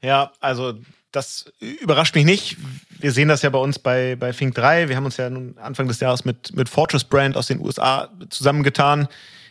[0.00, 0.74] Ja, also
[1.12, 2.56] das überrascht mich nicht.
[2.98, 4.88] Wir sehen das ja bei uns bei, bei Fink 3.
[4.88, 8.08] Wir haben uns ja nun Anfang des Jahres mit, mit Fortress Brand aus den USA
[8.30, 9.08] zusammengetan,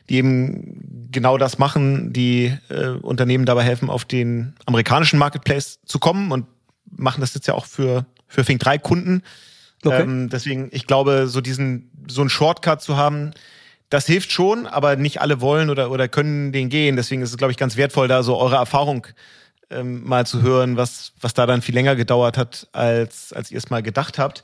[0.09, 5.99] die eben genau das machen, die äh, Unternehmen dabei helfen, auf den amerikanischen Marketplace zu
[5.99, 6.47] kommen und
[6.89, 9.21] machen das jetzt ja auch für, für Fink 3 Kunden.
[9.83, 10.01] Okay.
[10.01, 13.31] Ähm, deswegen, ich glaube, so diesen, so einen Shortcut zu haben,
[13.89, 16.95] das hilft schon, aber nicht alle wollen oder, oder können den gehen.
[16.95, 19.05] Deswegen ist es, glaube ich, ganz wertvoll, da so eure Erfahrung
[19.71, 23.57] ähm, mal zu hören, was, was da dann viel länger gedauert hat, als, als ihr
[23.57, 24.43] es mal gedacht habt.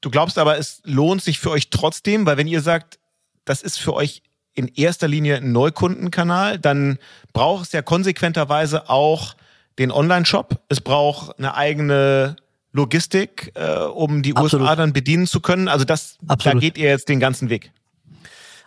[0.00, 2.98] Du glaubst aber, es lohnt sich für euch trotzdem, weil wenn ihr sagt,
[3.44, 4.22] das ist für euch
[4.54, 6.98] in erster Linie ein Neukundenkanal, dann
[7.32, 9.34] braucht es ja konsequenterweise auch
[9.78, 10.60] den Online-Shop.
[10.68, 12.36] Es braucht eine eigene
[12.72, 14.64] Logistik, äh, um die Absolut.
[14.64, 15.68] USA dann bedienen zu können.
[15.68, 16.56] Also das, Absolut.
[16.56, 17.72] da geht ihr jetzt den ganzen Weg.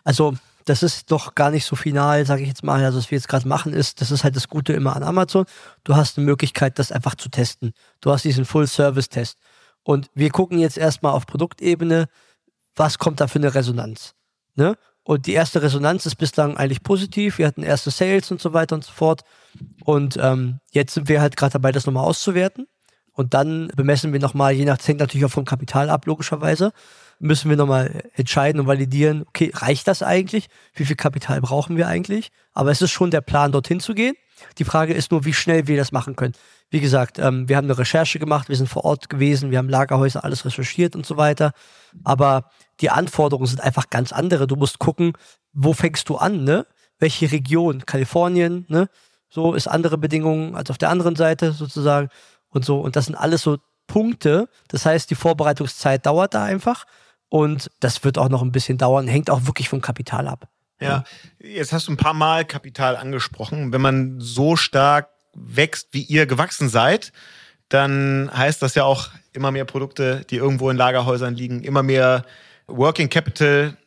[0.04, 0.36] Also
[0.66, 2.84] das ist doch gar nicht so final, sage ich jetzt mal.
[2.84, 5.46] Also was wir jetzt gerade machen ist, das ist halt das Gute immer an Amazon.
[5.84, 7.74] Du hast eine Möglichkeit, das einfach zu testen.
[8.02, 9.38] Du hast diesen Full-Service-Test.
[9.84, 12.08] Und wir gucken jetzt erstmal auf Produktebene,
[12.76, 14.16] was kommt da für eine Resonanz.
[14.56, 14.76] Ne?
[15.04, 17.38] Und die erste Resonanz ist bislang eigentlich positiv.
[17.38, 19.24] Wir hatten erste Sales und so weiter und so fort.
[19.84, 22.68] Und ähm, jetzt sind wir halt gerade dabei, das nochmal auszuwerten.
[23.12, 26.72] Und dann bemessen wir nochmal, je nach, das hängt natürlich auch vom Kapital ab, logischerweise
[27.20, 30.48] müssen wir nochmal entscheiden und validieren, okay, reicht das eigentlich?
[30.74, 32.32] Wie viel Kapital brauchen wir eigentlich?
[32.54, 34.16] Aber es ist schon der Plan, dorthin zu gehen.
[34.58, 36.34] Die Frage ist nur, wie schnell wir das machen können.
[36.70, 39.70] Wie gesagt, ähm, wir haben eine Recherche gemacht, wir sind vor Ort gewesen, wir haben
[39.70, 41.54] Lagerhäuser, alles recherchiert und so weiter.
[42.04, 42.50] Aber
[42.82, 44.48] die Anforderungen sind einfach ganz andere.
[44.48, 45.14] Du musst gucken,
[45.54, 46.66] wo fängst du an, ne?
[47.00, 47.86] Welche Region?
[47.86, 48.90] Kalifornien, ne?
[49.30, 52.10] So ist andere Bedingungen als auf der anderen Seite sozusagen
[52.50, 52.80] und so.
[52.80, 54.48] Und das sind alles so Punkte.
[54.68, 56.86] Das heißt, die Vorbereitungszeit dauert da einfach.
[57.34, 60.48] Und das wird auch noch ein bisschen dauern, hängt auch wirklich vom Kapital ab.
[60.80, 61.04] Ja,
[61.40, 63.74] jetzt hast du ein paar Mal Kapital angesprochen.
[63.74, 67.12] Wenn man so stark wächst, wie ihr gewachsen seid,
[67.70, 72.24] dann heißt das ja auch immer mehr Produkte, die irgendwo in Lagerhäusern liegen, immer mehr
[72.68, 73.78] Working Capital.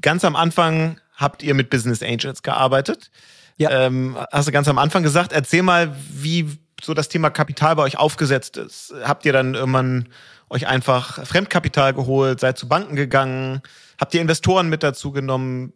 [0.00, 3.12] Ganz am Anfang habt ihr mit Business Angels gearbeitet.
[3.58, 3.70] Ja.
[3.70, 5.30] Ähm, hast du ganz am Anfang gesagt.
[5.32, 8.92] Erzähl mal, wie so das Thema Kapital bei euch aufgesetzt ist.
[9.04, 10.08] Habt ihr dann irgendwann
[10.50, 13.62] euch einfach Fremdkapital geholt, seid zu Banken gegangen?
[13.98, 15.72] Habt ihr Investoren mit dazu genommen?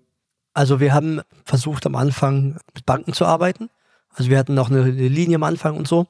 [0.52, 3.70] Also wir haben versucht am Anfang mit Banken zu arbeiten.
[4.14, 6.06] Also wir hatten noch eine, Linie am Anfang und so.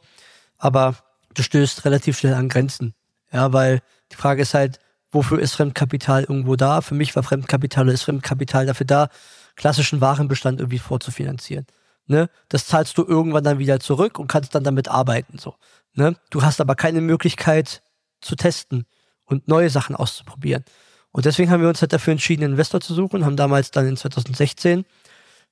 [0.59, 0.97] Aber
[1.35, 2.95] du stößt relativ schnell an Grenzen.
[3.33, 3.81] Ja, weil
[4.13, 4.79] die Frage ist halt,
[5.11, 6.81] wofür ist Fremdkapital irgendwo da?
[6.81, 9.09] Für mich war Fremdkapital oder ist Fremdkapital dafür da,
[9.57, 11.67] klassischen Warenbestand irgendwie vorzufinanzieren.
[12.07, 12.29] Ne?
[12.49, 15.39] Das zahlst du irgendwann dann wieder zurück und kannst dann damit arbeiten.
[15.39, 15.55] So.
[15.95, 16.17] Ne?
[16.31, 17.83] Du hast aber keine Möglichkeit
[18.25, 18.87] zu testen
[19.25, 20.65] und neue Sachen auszuprobieren.
[21.13, 23.71] Und deswegen haben wir uns halt dafür entschieden, einen Investor zu suchen und haben damals
[23.71, 24.85] dann in 2016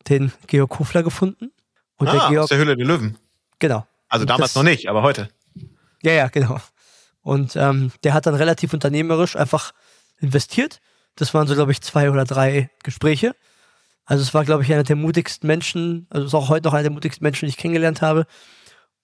[0.08, 1.52] den Georg Kofler gefunden.
[1.96, 3.16] Und ah, der Georg, aus der Hülle der Löwen.
[3.60, 3.86] Genau.
[4.08, 5.28] Also damals das, noch nicht, aber heute.
[6.02, 6.58] Ja, ja, genau.
[7.22, 9.72] Und ähm, der hat dann relativ unternehmerisch einfach
[10.18, 10.80] investiert.
[11.14, 13.36] Das waren so, glaube ich, zwei oder drei Gespräche.
[14.04, 16.74] Also es war, glaube ich, einer der mutigsten Menschen, also es ist auch heute noch
[16.74, 18.26] einer der mutigsten Menschen, die ich kennengelernt habe.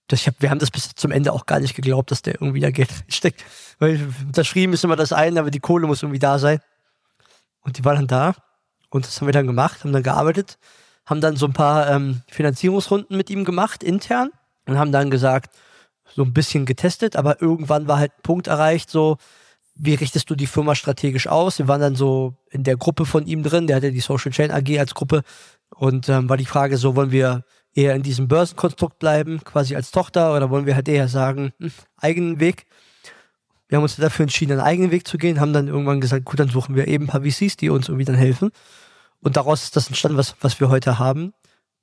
[0.09, 2.35] Das, ich hab, wir haben das bis zum Ende auch gar nicht geglaubt, dass der
[2.35, 3.45] irgendwie da Geld steckt.
[3.79, 6.61] Weil unterschrieben ist immer das eine, aber die Kohle muss irgendwie da sein.
[7.61, 8.35] Und die war dann da.
[8.91, 10.59] Und das haben wir dann gemacht, haben dann gearbeitet,
[11.05, 14.31] haben dann so ein paar ähm, Finanzierungsrunden mit ihm gemacht, intern.
[14.67, 15.55] Und haben dann gesagt,
[16.15, 19.19] so ein bisschen getestet, aber irgendwann war halt ein Punkt erreicht, so,
[19.75, 21.59] wie richtest du die Firma strategisch aus?
[21.59, 24.51] Wir waren dann so in der Gruppe von ihm drin, der hatte die Social Chain
[24.51, 25.23] AG als Gruppe
[25.71, 27.45] und ähm, war die Frage so, wollen wir
[27.79, 31.71] eher in diesem Börsenkonstrukt bleiben, quasi als Tochter, oder wollen wir halt eher sagen, hm,
[31.97, 32.67] eigenen Weg?
[33.69, 36.41] Wir haben uns dafür entschieden, einen eigenen Weg zu gehen, haben dann irgendwann gesagt, gut,
[36.41, 38.51] dann suchen wir eben ein paar VCs, die uns irgendwie dann helfen.
[39.21, 41.35] Und daraus ist das entstanden, was, was wir heute haben.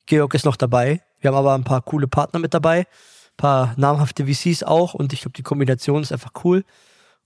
[0.06, 1.02] Georg ist noch dabei.
[1.20, 5.14] Wir haben aber ein paar coole Partner mit dabei, ein paar namhafte VCs auch und
[5.14, 6.64] ich glaube, die Kombination ist einfach cool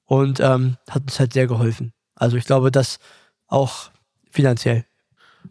[0.05, 1.93] und ähm, hat uns halt sehr geholfen.
[2.15, 2.99] Also ich glaube, dass
[3.47, 3.89] auch
[4.29, 4.85] finanziell.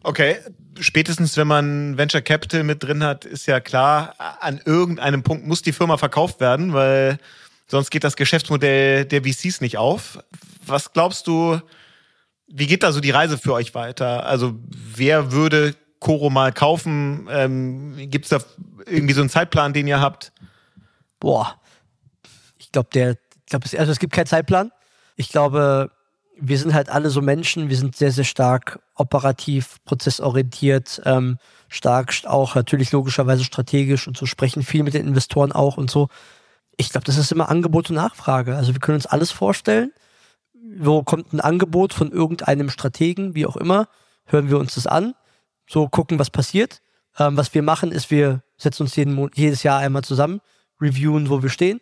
[0.03, 0.37] Okay,
[0.79, 5.61] spätestens wenn man Venture Capital mit drin hat, ist ja klar, an irgendeinem Punkt muss
[5.61, 7.17] die Firma verkauft werden, weil
[7.67, 10.19] sonst geht das Geschäftsmodell der VCs nicht auf.
[10.65, 11.59] Was glaubst du,
[12.47, 14.25] wie geht da so die Reise für euch weiter?
[14.25, 17.27] Also wer würde Coro mal kaufen?
[17.31, 18.39] Ähm, Gibt es da
[18.85, 20.31] irgendwie so einen Zeitplan, den ihr habt?
[21.19, 21.59] Boah,
[22.57, 23.17] ich glaube, der
[23.49, 24.71] ich glaube, also es gibt keinen Zeitplan.
[25.15, 25.89] Ich glaube,
[26.41, 32.13] wir sind halt alle so Menschen, wir sind sehr, sehr stark operativ, prozessorientiert, ähm, stark
[32.25, 36.07] auch natürlich logischerweise strategisch und so sprechen viel mit den Investoren auch und so.
[36.77, 38.55] Ich glaube, das ist immer Angebot und Nachfrage.
[38.55, 39.91] Also wir können uns alles vorstellen.
[40.77, 43.87] Wo kommt ein Angebot von irgendeinem Strategen, wie auch immer,
[44.25, 45.15] hören wir uns das an,
[45.67, 46.81] so gucken, was passiert.
[47.17, 50.41] Ähm, was wir machen, ist, wir setzen uns jeden, jedes Jahr einmal zusammen,
[50.79, 51.81] reviewen, wo wir stehen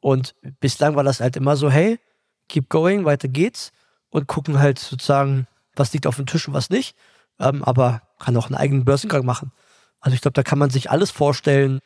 [0.00, 1.98] und bislang war das halt immer so, hey,
[2.48, 3.72] keep going, weiter geht's
[4.16, 6.96] und gucken halt sozusagen, was liegt auf dem Tisch und was nicht.
[7.38, 9.52] Ähm, aber kann auch einen eigenen Börsengang machen.
[10.00, 11.80] Also ich glaube, da kann man sich alles vorstellen.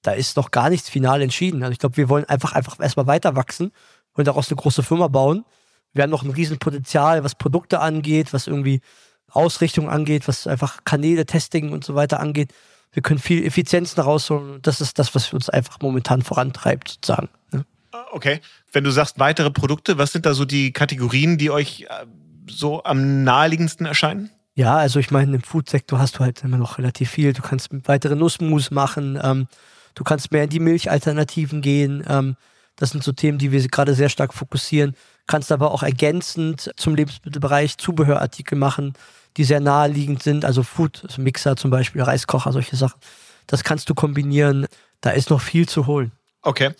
[0.00, 1.64] Da ist noch gar nichts final entschieden.
[1.64, 3.72] Also ich glaube, wir wollen einfach, einfach erstmal weiter wachsen
[4.12, 5.44] und daraus eine große Firma bauen.
[5.92, 8.80] Wir haben noch ein Riesenpotenzial, was Produkte angeht, was irgendwie
[9.28, 12.54] Ausrichtung angeht, was einfach Kanäle, Testing und so weiter angeht.
[12.92, 14.62] Wir können viel Effizienzen rausholen.
[14.62, 17.30] Das ist das, was uns einfach momentan vorantreibt, sozusagen.
[17.50, 17.64] Ne?
[18.12, 18.40] Okay.
[18.72, 22.06] Wenn du sagst weitere Produkte, was sind da so die Kategorien, die euch äh,
[22.48, 24.30] so am naheliegendsten erscheinen?
[24.54, 27.32] Ja, also ich meine, im Food-Sektor hast du halt immer noch relativ viel.
[27.32, 29.48] Du kannst weitere Nussmus machen, ähm,
[29.94, 32.04] du kannst mehr in die Milchalternativen gehen.
[32.08, 32.36] Ähm,
[32.76, 34.94] das sind so Themen, die wir gerade sehr stark fokussieren.
[35.26, 38.94] Kannst aber auch ergänzend zum Lebensmittelbereich Zubehörartikel machen
[39.36, 43.00] die sehr naheliegend sind, also Food, also Mixer zum Beispiel, Reiskocher, solche Sachen.
[43.46, 44.66] Das kannst du kombinieren.
[45.00, 46.12] Da ist noch viel zu holen.
[46.42, 46.70] Okay.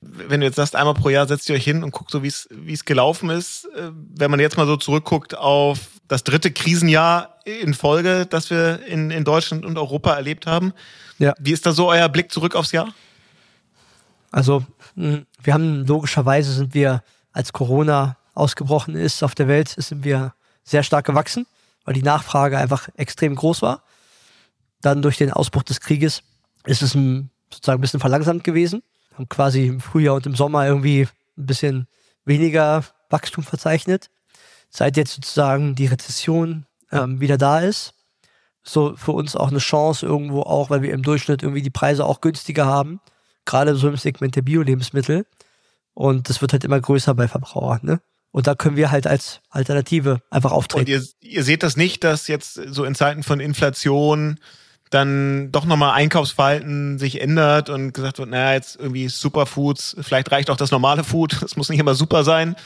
[0.00, 2.28] Wenn du jetzt sagst, einmal pro Jahr setzt ihr euch hin und guckt so, wie
[2.28, 3.64] es gelaufen ist.
[3.76, 8.86] Äh, wenn man jetzt mal so zurückguckt auf das dritte Krisenjahr in Folge, das wir
[8.86, 10.72] in, in Deutschland und Europa erlebt haben.
[11.18, 11.34] Ja.
[11.38, 12.94] Wie ist da so euer Blick zurück aufs Jahr?
[14.30, 20.04] Also, hm, wir haben logischerweise sind wir, als Corona ausgebrochen ist auf der Welt, sind
[20.04, 20.34] wir
[20.64, 21.46] sehr stark gewachsen
[21.88, 23.82] weil die Nachfrage einfach extrem groß war.
[24.82, 26.22] Dann durch den Ausbruch des Krieges
[26.66, 28.82] ist es ein, sozusagen ein bisschen verlangsamt gewesen.
[29.28, 31.86] Quasi im Frühjahr und im Sommer irgendwie ein bisschen
[32.24, 34.10] weniger Wachstum verzeichnet.
[34.70, 37.94] Seit jetzt sozusagen die Rezession ähm, wieder da ist,
[38.62, 42.04] so für uns auch eine Chance irgendwo auch, weil wir im Durchschnitt irgendwie die Preise
[42.04, 43.00] auch günstiger haben,
[43.44, 45.26] gerade so im Segment der Bio-Lebensmittel.
[45.94, 48.00] Und das wird halt immer größer bei Verbrauchern, ne?
[48.30, 50.82] Und da können wir halt als Alternative einfach auftreten.
[50.82, 54.38] Und ihr, ihr seht das nicht, dass jetzt so in Zeiten von Inflation
[54.90, 60.50] dann doch nochmal Einkaufsverhalten sich ändert und gesagt wird, naja, jetzt irgendwie Superfoods, vielleicht reicht
[60.50, 62.56] auch das normale Food, es muss nicht immer super sein,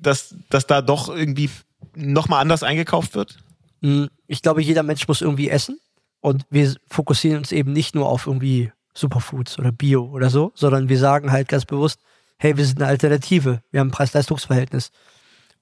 [0.00, 1.50] dass, dass da doch irgendwie
[1.94, 3.38] nochmal anders eingekauft wird?
[3.82, 5.78] Hm, ich glaube, jeder Mensch muss irgendwie essen
[6.20, 10.88] und wir fokussieren uns eben nicht nur auf irgendwie Superfoods oder Bio oder so, sondern
[10.88, 12.00] wir sagen halt ganz bewusst,
[12.38, 14.90] hey, wir sind eine Alternative, wir haben ein Preis-Leistungs-Verhältnis.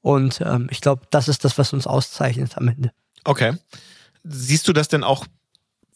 [0.00, 2.90] Und ähm, ich glaube, das ist das, was uns auszeichnet am Ende.
[3.24, 3.54] Okay.
[4.24, 5.26] Siehst du das denn auch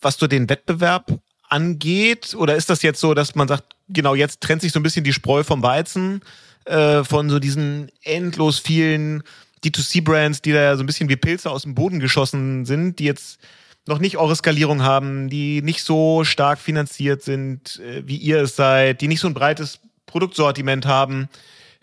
[0.00, 1.12] was so den Wettbewerb
[1.48, 2.34] angeht?
[2.34, 5.04] Oder ist das jetzt so, dass man sagt, genau jetzt trennt sich so ein bisschen
[5.04, 6.22] die Spreu vom Weizen
[6.64, 9.22] äh, von so diesen endlos vielen
[9.64, 13.38] D2C-Brands, die da so ein bisschen wie Pilze aus dem Boden geschossen sind, die jetzt
[13.86, 18.56] noch nicht eure Skalierung haben, die nicht so stark finanziert sind, äh, wie ihr es
[18.56, 21.28] seid, die nicht so ein breites Produktsortiment haben.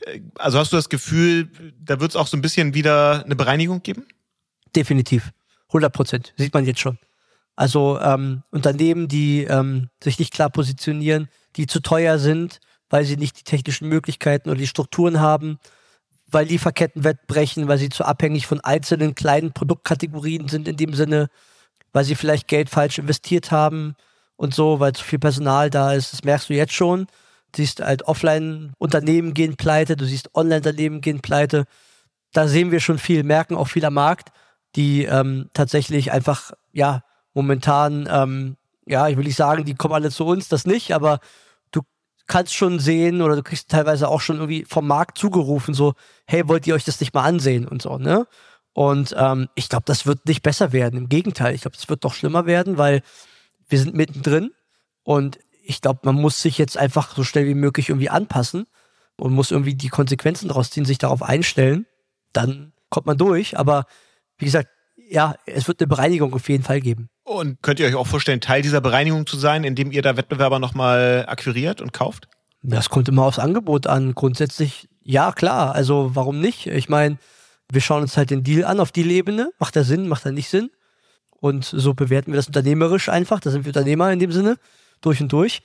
[0.05, 3.35] Äh, also hast du das Gefühl, da wird es auch so ein bisschen wieder eine
[3.35, 4.07] Bereinigung geben?
[4.75, 5.31] Definitiv.
[5.67, 6.33] 100 Prozent.
[6.37, 6.97] Sieht man jetzt schon.
[7.61, 13.17] Also ähm, Unternehmen, die ähm, sich nicht klar positionieren, die zu teuer sind, weil sie
[13.17, 15.59] nicht die technischen Möglichkeiten oder die Strukturen haben,
[16.25, 21.27] weil Lieferketten wettbrechen, weil sie zu abhängig von einzelnen kleinen Produktkategorien sind in dem Sinne,
[21.93, 23.93] weil sie vielleicht Geld falsch investiert haben
[24.37, 26.13] und so, weil zu viel Personal da ist.
[26.13, 27.05] Das merkst du jetzt schon.
[27.51, 31.65] Du siehst halt Offline-Unternehmen gehen pleite, du siehst Online-Unternehmen gehen pleite.
[32.33, 34.29] Da sehen wir schon viel, merken auch viel am Markt,
[34.75, 40.11] die ähm, tatsächlich einfach, ja, momentan, ähm, ja, ich will nicht sagen, die kommen alle
[40.11, 41.19] zu uns, das nicht, aber
[41.71, 41.81] du
[42.27, 45.93] kannst schon sehen oder du kriegst teilweise auch schon irgendwie vom Markt zugerufen, so,
[46.25, 48.27] hey, wollt ihr euch das nicht mal ansehen und so, ne?
[48.73, 50.97] Und ähm, ich glaube, das wird nicht besser werden.
[50.97, 53.01] Im Gegenteil, ich glaube, es wird doch schlimmer werden, weil
[53.67, 54.51] wir sind mittendrin
[55.03, 58.65] und ich glaube, man muss sich jetzt einfach so schnell wie möglich irgendwie anpassen
[59.17, 61.85] und muss irgendwie die Konsequenzen daraus ziehen, sich darauf einstellen.
[62.33, 63.57] Dann kommt man durch.
[63.57, 63.85] Aber
[64.37, 64.69] wie gesagt,
[65.11, 67.09] ja, es wird eine Bereinigung auf jeden Fall geben.
[67.23, 70.59] Und könnt ihr euch auch vorstellen, Teil dieser Bereinigung zu sein, indem ihr da Wettbewerber
[70.59, 72.29] nochmal akquiriert und kauft?
[72.63, 74.15] Das kommt immer aufs Angebot an.
[74.15, 75.75] Grundsätzlich, ja, klar.
[75.75, 76.67] Also warum nicht?
[76.67, 77.17] Ich meine,
[77.69, 79.51] wir schauen uns halt den Deal an auf die Ebene.
[79.59, 80.71] Macht er Sinn, macht er nicht Sinn?
[81.29, 83.41] Und so bewerten wir das unternehmerisch einfach.
[83.41, 84.57] Da sind wir Unternehmer in dem Sinne,
[85.01, 85.61] durch und durch.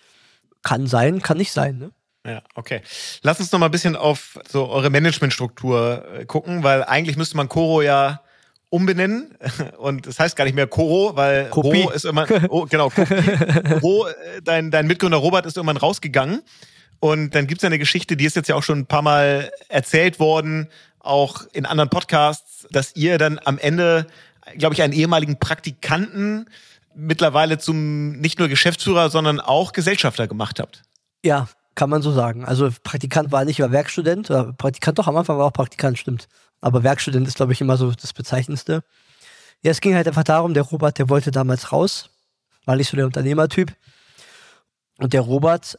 [0.63, 1.79] Kann sein, kann nicht sein.
[1.79, 1.93] Ne?
[2.27, 2.81] Ja, okay.
[3.23, 7.37] Lass uns noch mal ein bisschen auf so eure Managementstruktur äh, gucken, weil eigentlich müsste
[7.37, 8.23] man Coro ja
[8.69, 9.37] umbenennen
[9.79, 11.83] und das heißt gar nicht mehr Koro, weil Kopie.
[11.83, 12.91] Ro ist immer oh, genau
[13.83, 14.07] Ro,
[14.45, 16.43] dein dein Mitgründer Robert ist irgendwann rausgegangen
[17.01, 19.51] und dann gibt's ja eine Geschichte, die ist jetzt ja auch schon ein paar Mal
[19.69, 24.07] erzählt worden, auch in anderen Podcasts, dass ihr dann am Ende,
[24.57, 26.49] glaube ich, einen ehemaligen Praktikanten
[26.95, 30.83] mittlerweile zum nicht nur Geschäftsführer, sondern auch Gesellschafter gemacht habt.
[31.23, 32.45] Ja, kann man so sagen.
[32.45, 34.31] Also Praktikant war nicht, war Werkstudent.
[34.31, 36.27] Oder Praktikant doch, am Anfang war auch Praktikant, stimmt.
[36.61, 38.83] Aber Werkstudent ist, glaube ich, immer so das Bezeichnendste.
[39.63, 42.11] Ja, es ging halt einfach darum, der Robert, der wollte damals raus,
[42.65, 43.73] war nicht so der Unternehmertyp.
[44.99, 45.79] Und der Robert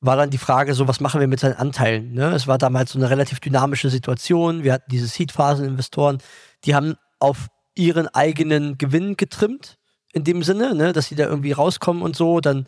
[0.00, 2.12] war dann die Frage, so was machen wir mit seinen Anteilen?
[2.12, 2.30] Ne?
[2.34, 4.62] Es war damals so eine relativ dynamische Situation.
[4.62, 6.18] Wir hatten diese Seed-Phasen-Investoren,
[6.64, 9.78] die haben auf ihren eigenen Gewinn getrimmt,
[10.12, 10.92] in dem Sinne, ne?
[10.92, 12.40] dass sie da irgendwie rauskommen und so.
[12.40, 12.66] Dann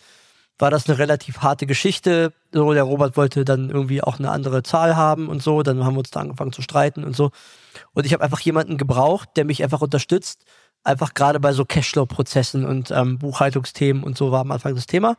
[0.58, 2.32] war das eine relativ harte Geschichte.
[2.52, 5.62] So, der Robert wollte dann irgendwie auch eine andere Zahl haben und so.
[5.62, 7.30] Dann haben wir uns da angefangen zu streiten und so.
[7.92, 10.44] Und ich habe einfach jemanden gebraucht, der mich einfach unterstützt.
[10.84, 15.16] Einfach gerade bei so Cashflow-Prozessen und ähm, Buchhaltungsthemen und so war am Anfang das Thema.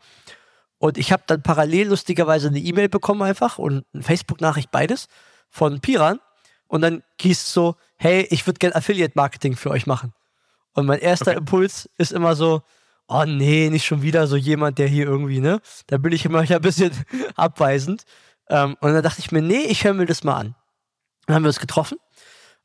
[0.78, 5.08] Und ich habe dann parallel lustigerweise eine E-Mail bekommen einfach und eine Facebook-Nachricht beides
[5.49, 6.19] von Piran.
[6.67, 10.13] Und dann hieß es so, hey, ich würde gerne Affiliate-Marketing für euch machen.
[10.73, 11.39] Und mein erster okay.
[11.39, 12.62] Impuls ist immer so,
[13.10, 15.60] oh nee, nicht schon wieder so jemand, der hier irgendwie, ne?
[15.88, 16.91] Da bin ich immer ein bisschen
[17.36, 18.04] abweisend.
[18.50, 20.56] Ähm, und dann dachte ich mir, nee, ich höre mir das mal an.
[21.26, 21.98] Dann haben wir uns getroffen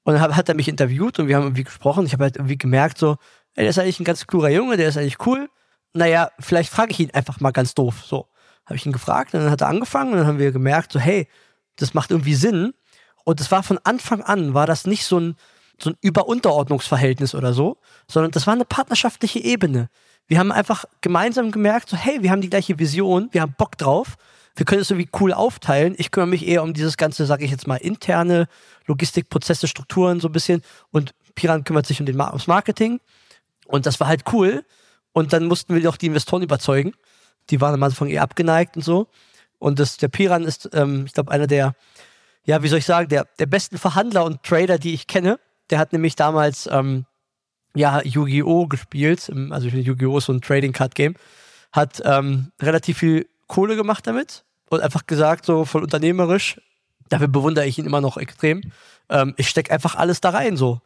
[0.05, 2.07] und dann hat, er mich interviewt und wir haben irgendwie gesprochen.
[2.07, 3.17] Ich habe halt irgendwie gemerkt, so,
[3.55, 5.49] ey, der ist eigentlich ein ganz cooler Junge, der ist eigentlich cool.
[5.93, 8.05] Naja, vielleicht frage ich ihn einfach mal ganz doof.
[8.05, 8.29] So,
[8.67, 11.01] habe ich ihn gefragt und dann hat er angefangen und dann haben wir gemerkt, so,
[11.01, 11.29] hey,
[11.77, 12.75] das macht irgendwie Sinn.
[13.25, 15.37] Und es war von Anfang an, war das nicht so ein,
[15.81, 19.89] so ein Überunterordnungsverhältnis oder so, sondern das war eine partnerschaftliche Ebene.
[20.27, 23.77] Wir haben einfach gemeinsam gemerkt, so, hey, wir haben die gleiche Vision, wir haben Bock
[23.77, 24.17] drauf,
[24.57, 25.95] wir können es irgendwie cool aufteilen.
[25.99, 28.47] Ich kümmere mich eher um dieses ganze, sage ich jetzt mal, interne
[28.87, 33.01] Logistikprozesse, Strukturen so ein bisschen und Piran kümmert sich um den ums Marketing
[33.67, 34.65] und das war halt cool
[35.13, 36.93] Und dann mussten wir noch die Investoren überzeugen.
[37.51, 39.07] Die waren am Anfang eher abgeneigt und so.
[39.59, 41.75] Und das, der Piran ist, ähm, ich glaube, einer der,
[42.45, 45.39] ja, wie soll ich sagen, der, der besten Verhandler und Trader, die ich kenne.
[45.71, 47.07] Der hat nämlich damals, ähm,
[47.75, 48.67] ja, Yu-Gi-Oh!
[48.67, 49.31] gespielt.
[49.51, 50.19] Also Yu-Gi-Oh!
[50.19, 51.15] ist so ein Trading Card Game.
[51.73, 56.61] Hat ähm, relativ viel Kohle gemacht damit und einfach gesagt, so voll unternehmerisch,
[57.09, 58.63] dafür bewundere ich ihn immer noch extrem.
[59.09, 60.81] Ähm, ich stecke einfach alles da rein, so.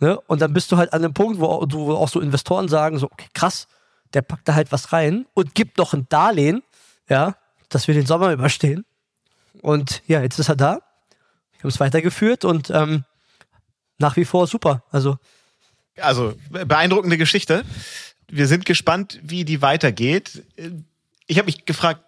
[0.00, 0.20] Ne?
[0.26, 3.06] Und dann bist du halt an dem Punkt, wo, wo auch so Investoren sagen, so,
[3.10, 3.68] okay, krass,
[4.12, 6.62] der packt da halt was rein und gibt noch ein Darlehen,
[7.08, 7.36] ja,
[7.68, 8.84] dass wir den Sommer überstehen.
[9.62, 10.80] Und ja, jetzt ist er da.
[11.52, 13.04] Wir haben es weitergeführt und ähm,
[13.98, 14.82] nach wie vor super.
[14.90, 15.16] Also,
[16.00, 17.64] also beeindruckende Geschichte.
[18.28, 20.42] Wir sind gespannt, wie die weitergeht.
[21.26, 22.00] Ich habe mich gefragt,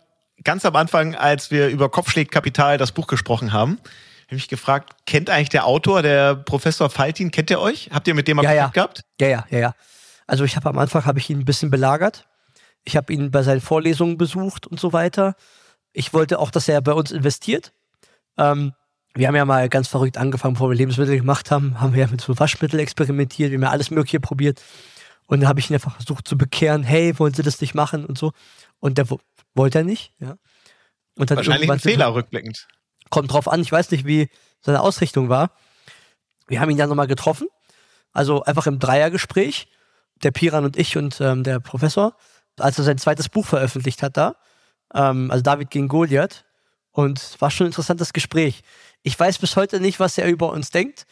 [0.45, 3.79] ganz am Anfang, als wir über Kopfschläg Kapital das Buch gesprochen haben,
[4.27, 7.91] habe mich gefragt, kennt eigentlich der Autor, der Professor Faltin, kennt ihr euch?
[7.93, 8.83] Habt ihr mit dem mal ja, Kontakt ja.
[8.83, 9.05] gehabt?
[9.21, 9.75] Ja, ja, ja, ja.
[10.27, 12.27] Also ich habe am Anfang habe ich ihn ein bisschen belagert.
[12.85, 15.37] Ich habe ihn bei seinen Vorlesungen besucht und so weiter.
[15.93, 17.73] Ich wollte auch, dass er bei uns investiert.
[18.37, 18.73] Ähm,
[19.17, 22.11] wir haben ja mal ganz verrückt angefangen, bevor wir Lebensmittel gemacht haben, haben wir ja
[22.11, 24.63] mit so Waschmittel experimentiert, wir haben ja alles Mögliche probiert.
[25.27, 28.05] Und dann habe ich ihn einfach versucht zu bekehren, hey, wollen Sie das nicht machen
[28.05, 28.33] und so.
[28.79, 29.07] Und der
[29.55, 30.37] wollte er nicht, ja.
[31.19, 32.69] Und dann Wahrscheinlich ein Fehler rückblickend.
[33.11, 34.29] Kommt drauf an, ich weiß nicht, wie
[34.61, 35.51] seine Ausrichtung war.
[36.47, 37.49] Wir haben ihn dann nochmal getroffen,
[38.13, 39.69] also einfach im Dreiergespräch,
[40.23, 42.17] der Piran und ich und ähm, der Professor,
[42.59, 44.37] als er sein zweites Buch veröffentlicht hat da,
[44.95, 46.46] ähm, also David gegen Goliath.
[46.97, 48.63] Und war schon ein interessantes Gespräch.
[49.03, 51.05] Ich weiß bis heute nicht, was er über uns denkt.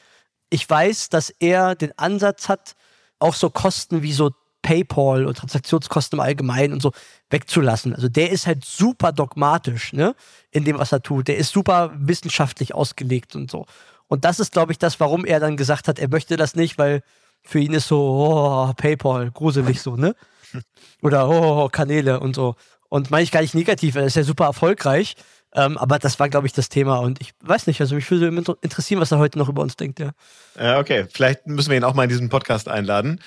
[0.48, 2.74] Ich weiß, dass er den Ansatz hat,
[3.18, 4.30] auch so Kosten wie so
[4.62, 6.92] PayPal und Transaktionskosten im Allgemeinen und so
[7.28, 7.94] wegzulassen.
[7.94, 10.14] Also der ist halt super dogmatisch, ne,
[10.50, 11.28] in dem, was er tut.
[11.28, 13.66] Der ist super wissenschaftlich ausgelegt und so.
[14.06, 16.78] Und das ist, glaube ich, das, warum er dann gesagt hat, er möchte das nicht,
[16.78, 17.02] weil
[17.42, 20.16] für ihn ist so, oh, PayPal, gruselig so, ne?
[21.02, 22.56] Oder oh, Kanäle und so.
[22.88, 25.16] Und meine ich gar nicht negativ, er ist ja super erfolgreich.
[25.54, 26.98] Ähm, aber das war, glaube ich, das Thema.
[26.98, 28.26] Und ich weiß nicht, also mich würde
[28.60, 30.10] interessieren, was er heute noch über uns denkt, ja.
[30.58, 31.06] Ja, okay.
[31.12, 33.20] Vielleicht müssen wir ihn auch mal in diesen Podcast einladen.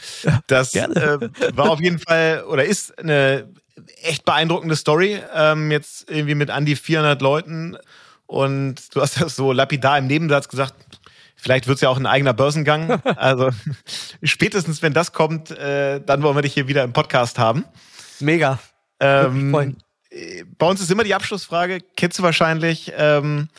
[0.47, 3.47] Das ja, äh, war auf jeden Fall oder ist eine
[4.03, 5.21] echt beeindruckende Story.
[5.33, 7.77] Ähm, jetzt irgendwie mit an die 400 Leuten.
[8.25, 10.75] Und du hast das so lapidar im Nebensatz gesagt,
[11.39, 12.99] Vielleicht wird es ja auch ein eigener Börsengang.
[13.15, 13.51] Also
[14.23, 17.63] spätestens, wenn das kommt, äh, dann wollen wir dich hier wieder im Podcast haben.
[18.19, 18.59] Mega.
[18.99, 19.77] Ähm,
[20.57, 23.49] bei uns ist immer die Abschlussfrage, kennst du wahrscheinlich, ähm,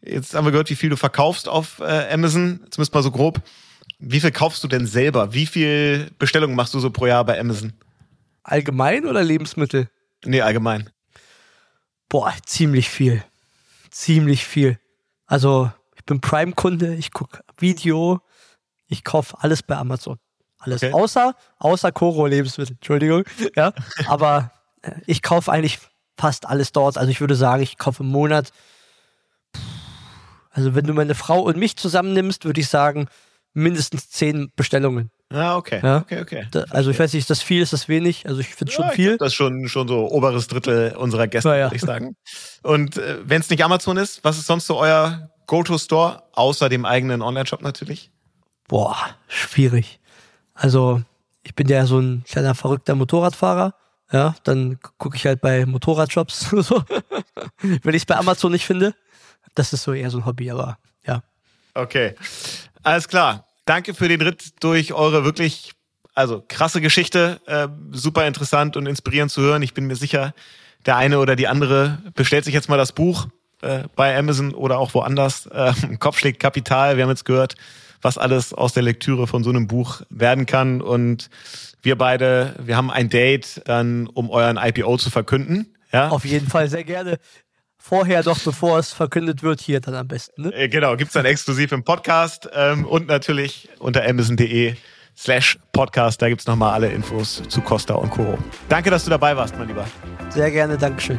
[0.00, 3.42] jetzt haben wir gehört, wie viel du verkaufst auf äh, Amazon, zumindest mal so grob.
[3.98, 5.32] Wie viel kaufst du denn selber?
[5.32, 7.72] Wie viel Bestellungen machst du so pro Jahr bei Amazon?
[8.42, 9.88] Allgemein oder Lebensmittel?
[10.24, 10.90] Nee, allgemein.
[12.08, 13.24] Boah, ziemlich viel.
[13.90, 14.78] Ziemlich viel.
[15.26, 18.20] Also, ich bin Prime-Kunde, ich gucke Video,
[18.86, 20.18] ich kaufe alles bei Amazon.
[20.58, 20.82] Alles.
[20.82, 20.92] Okay.
[20.92, 23.24] Außer, außer Koro-Lebensmittel, Entschuldigung.
[23.56, 23.72] Ja,
[24.06, 24.52] aber
[24.82, 25.78] äh, ich kaufe eigentlich
[26.16, 26.98] fast alles dort.
[26.98, 28.52] Also ich würde sagen, ich kaufe im Monat.
[30.50, 33.08] Also wenn du meine Frau und mich zusammennimmst, würde ich sagen,
[33.52, 35.10] mindestens zehn Bestellungen.
[35.30, 35.80] Ah, okay.
[35.82, 35.98] Ja?
[35.98, 36.46] Okay, okay.
[36.52, 38.26] Da, also ich weiß nicht, ist das viel, ist das wenig?
[38.26, 39.16] Also ich finde es ja, schon viel.
[39.18, 42.16] Das ist schon, schon so oberes Drittel unserer Gäste, ja, würde ich sagen.
[42.62, 46.84] Und äh, wenn es nicht Amazon ist, was ist sonst so euer Go-To-Store, außer dem
[46.84, 48.10] eigenen Online-Shop natürlich?
[48.68, 48.96] Boah,
[49.26, 50.00] schwierig.
[50.54, 51.02] Also
[51.42, 53.74] ich bin ja so ein kleiner verrückter Motorradfahrer.
[54.12, 56.84] Ja, dann gucke ich halt bei Motorradshops so.
[57.60, 58.94] Wenn ich es bei Amazon nicht finde.
[59.54, 61.22] Das ist so eher so ein Hobby, aber ja.
[61.74, 62.14] Okay.
[62.82, 63.46] Alles klar.
[63.64, 65.72] Danke für den Ritt durch eure wirklich,
[66.14, 67.40] also krasse Geschichte.
[67.46, 69.62] Äh, super interessant und inspirierend zu hören.
[69.62, 70.34] Ich bin mir sicher,
[70.84, 73.26] der eine oder die andere bestellt sich jetzt mal das Buch
[73.62, 75.46] äh, bei Amazon oder auch woanders.
[75.46, 76.96] Äh, Kopf schlägt Kapital.
[76.96, 77.56] Wir haben jetzt gehört,
[78.02, 80.80] was alles aus der Lektüre von so einem Buch werden kann.
[80.80, 81.28] Und
[81.86, 85.74] wir beide, wir haben ein Date dann, um euren IPO zu verkünden.
[85.92, 86.08] Ja?
[86.08, 87.18] Auf jeden Fall sehr gerne.
[87.78, 90.42] Vorher doch, bevor es verkündet wird, hier dann am besten.
[90.42, 90.52] Ne?
[90.52, 94.74] Äh, genau, gibt's dann exklusiv im Podcast ähm, und natürlich unter amazon.de
[95.16, 96.20] slash Podcast.
[96.20, 98.36] Da gibt's nochmal alle Infos zu Costa und Co.
[98.68, 99.86] Danke, dass du dabei warst, mein Lieber.
[100.30, 101.18] Sehr gerne, Dankeschön.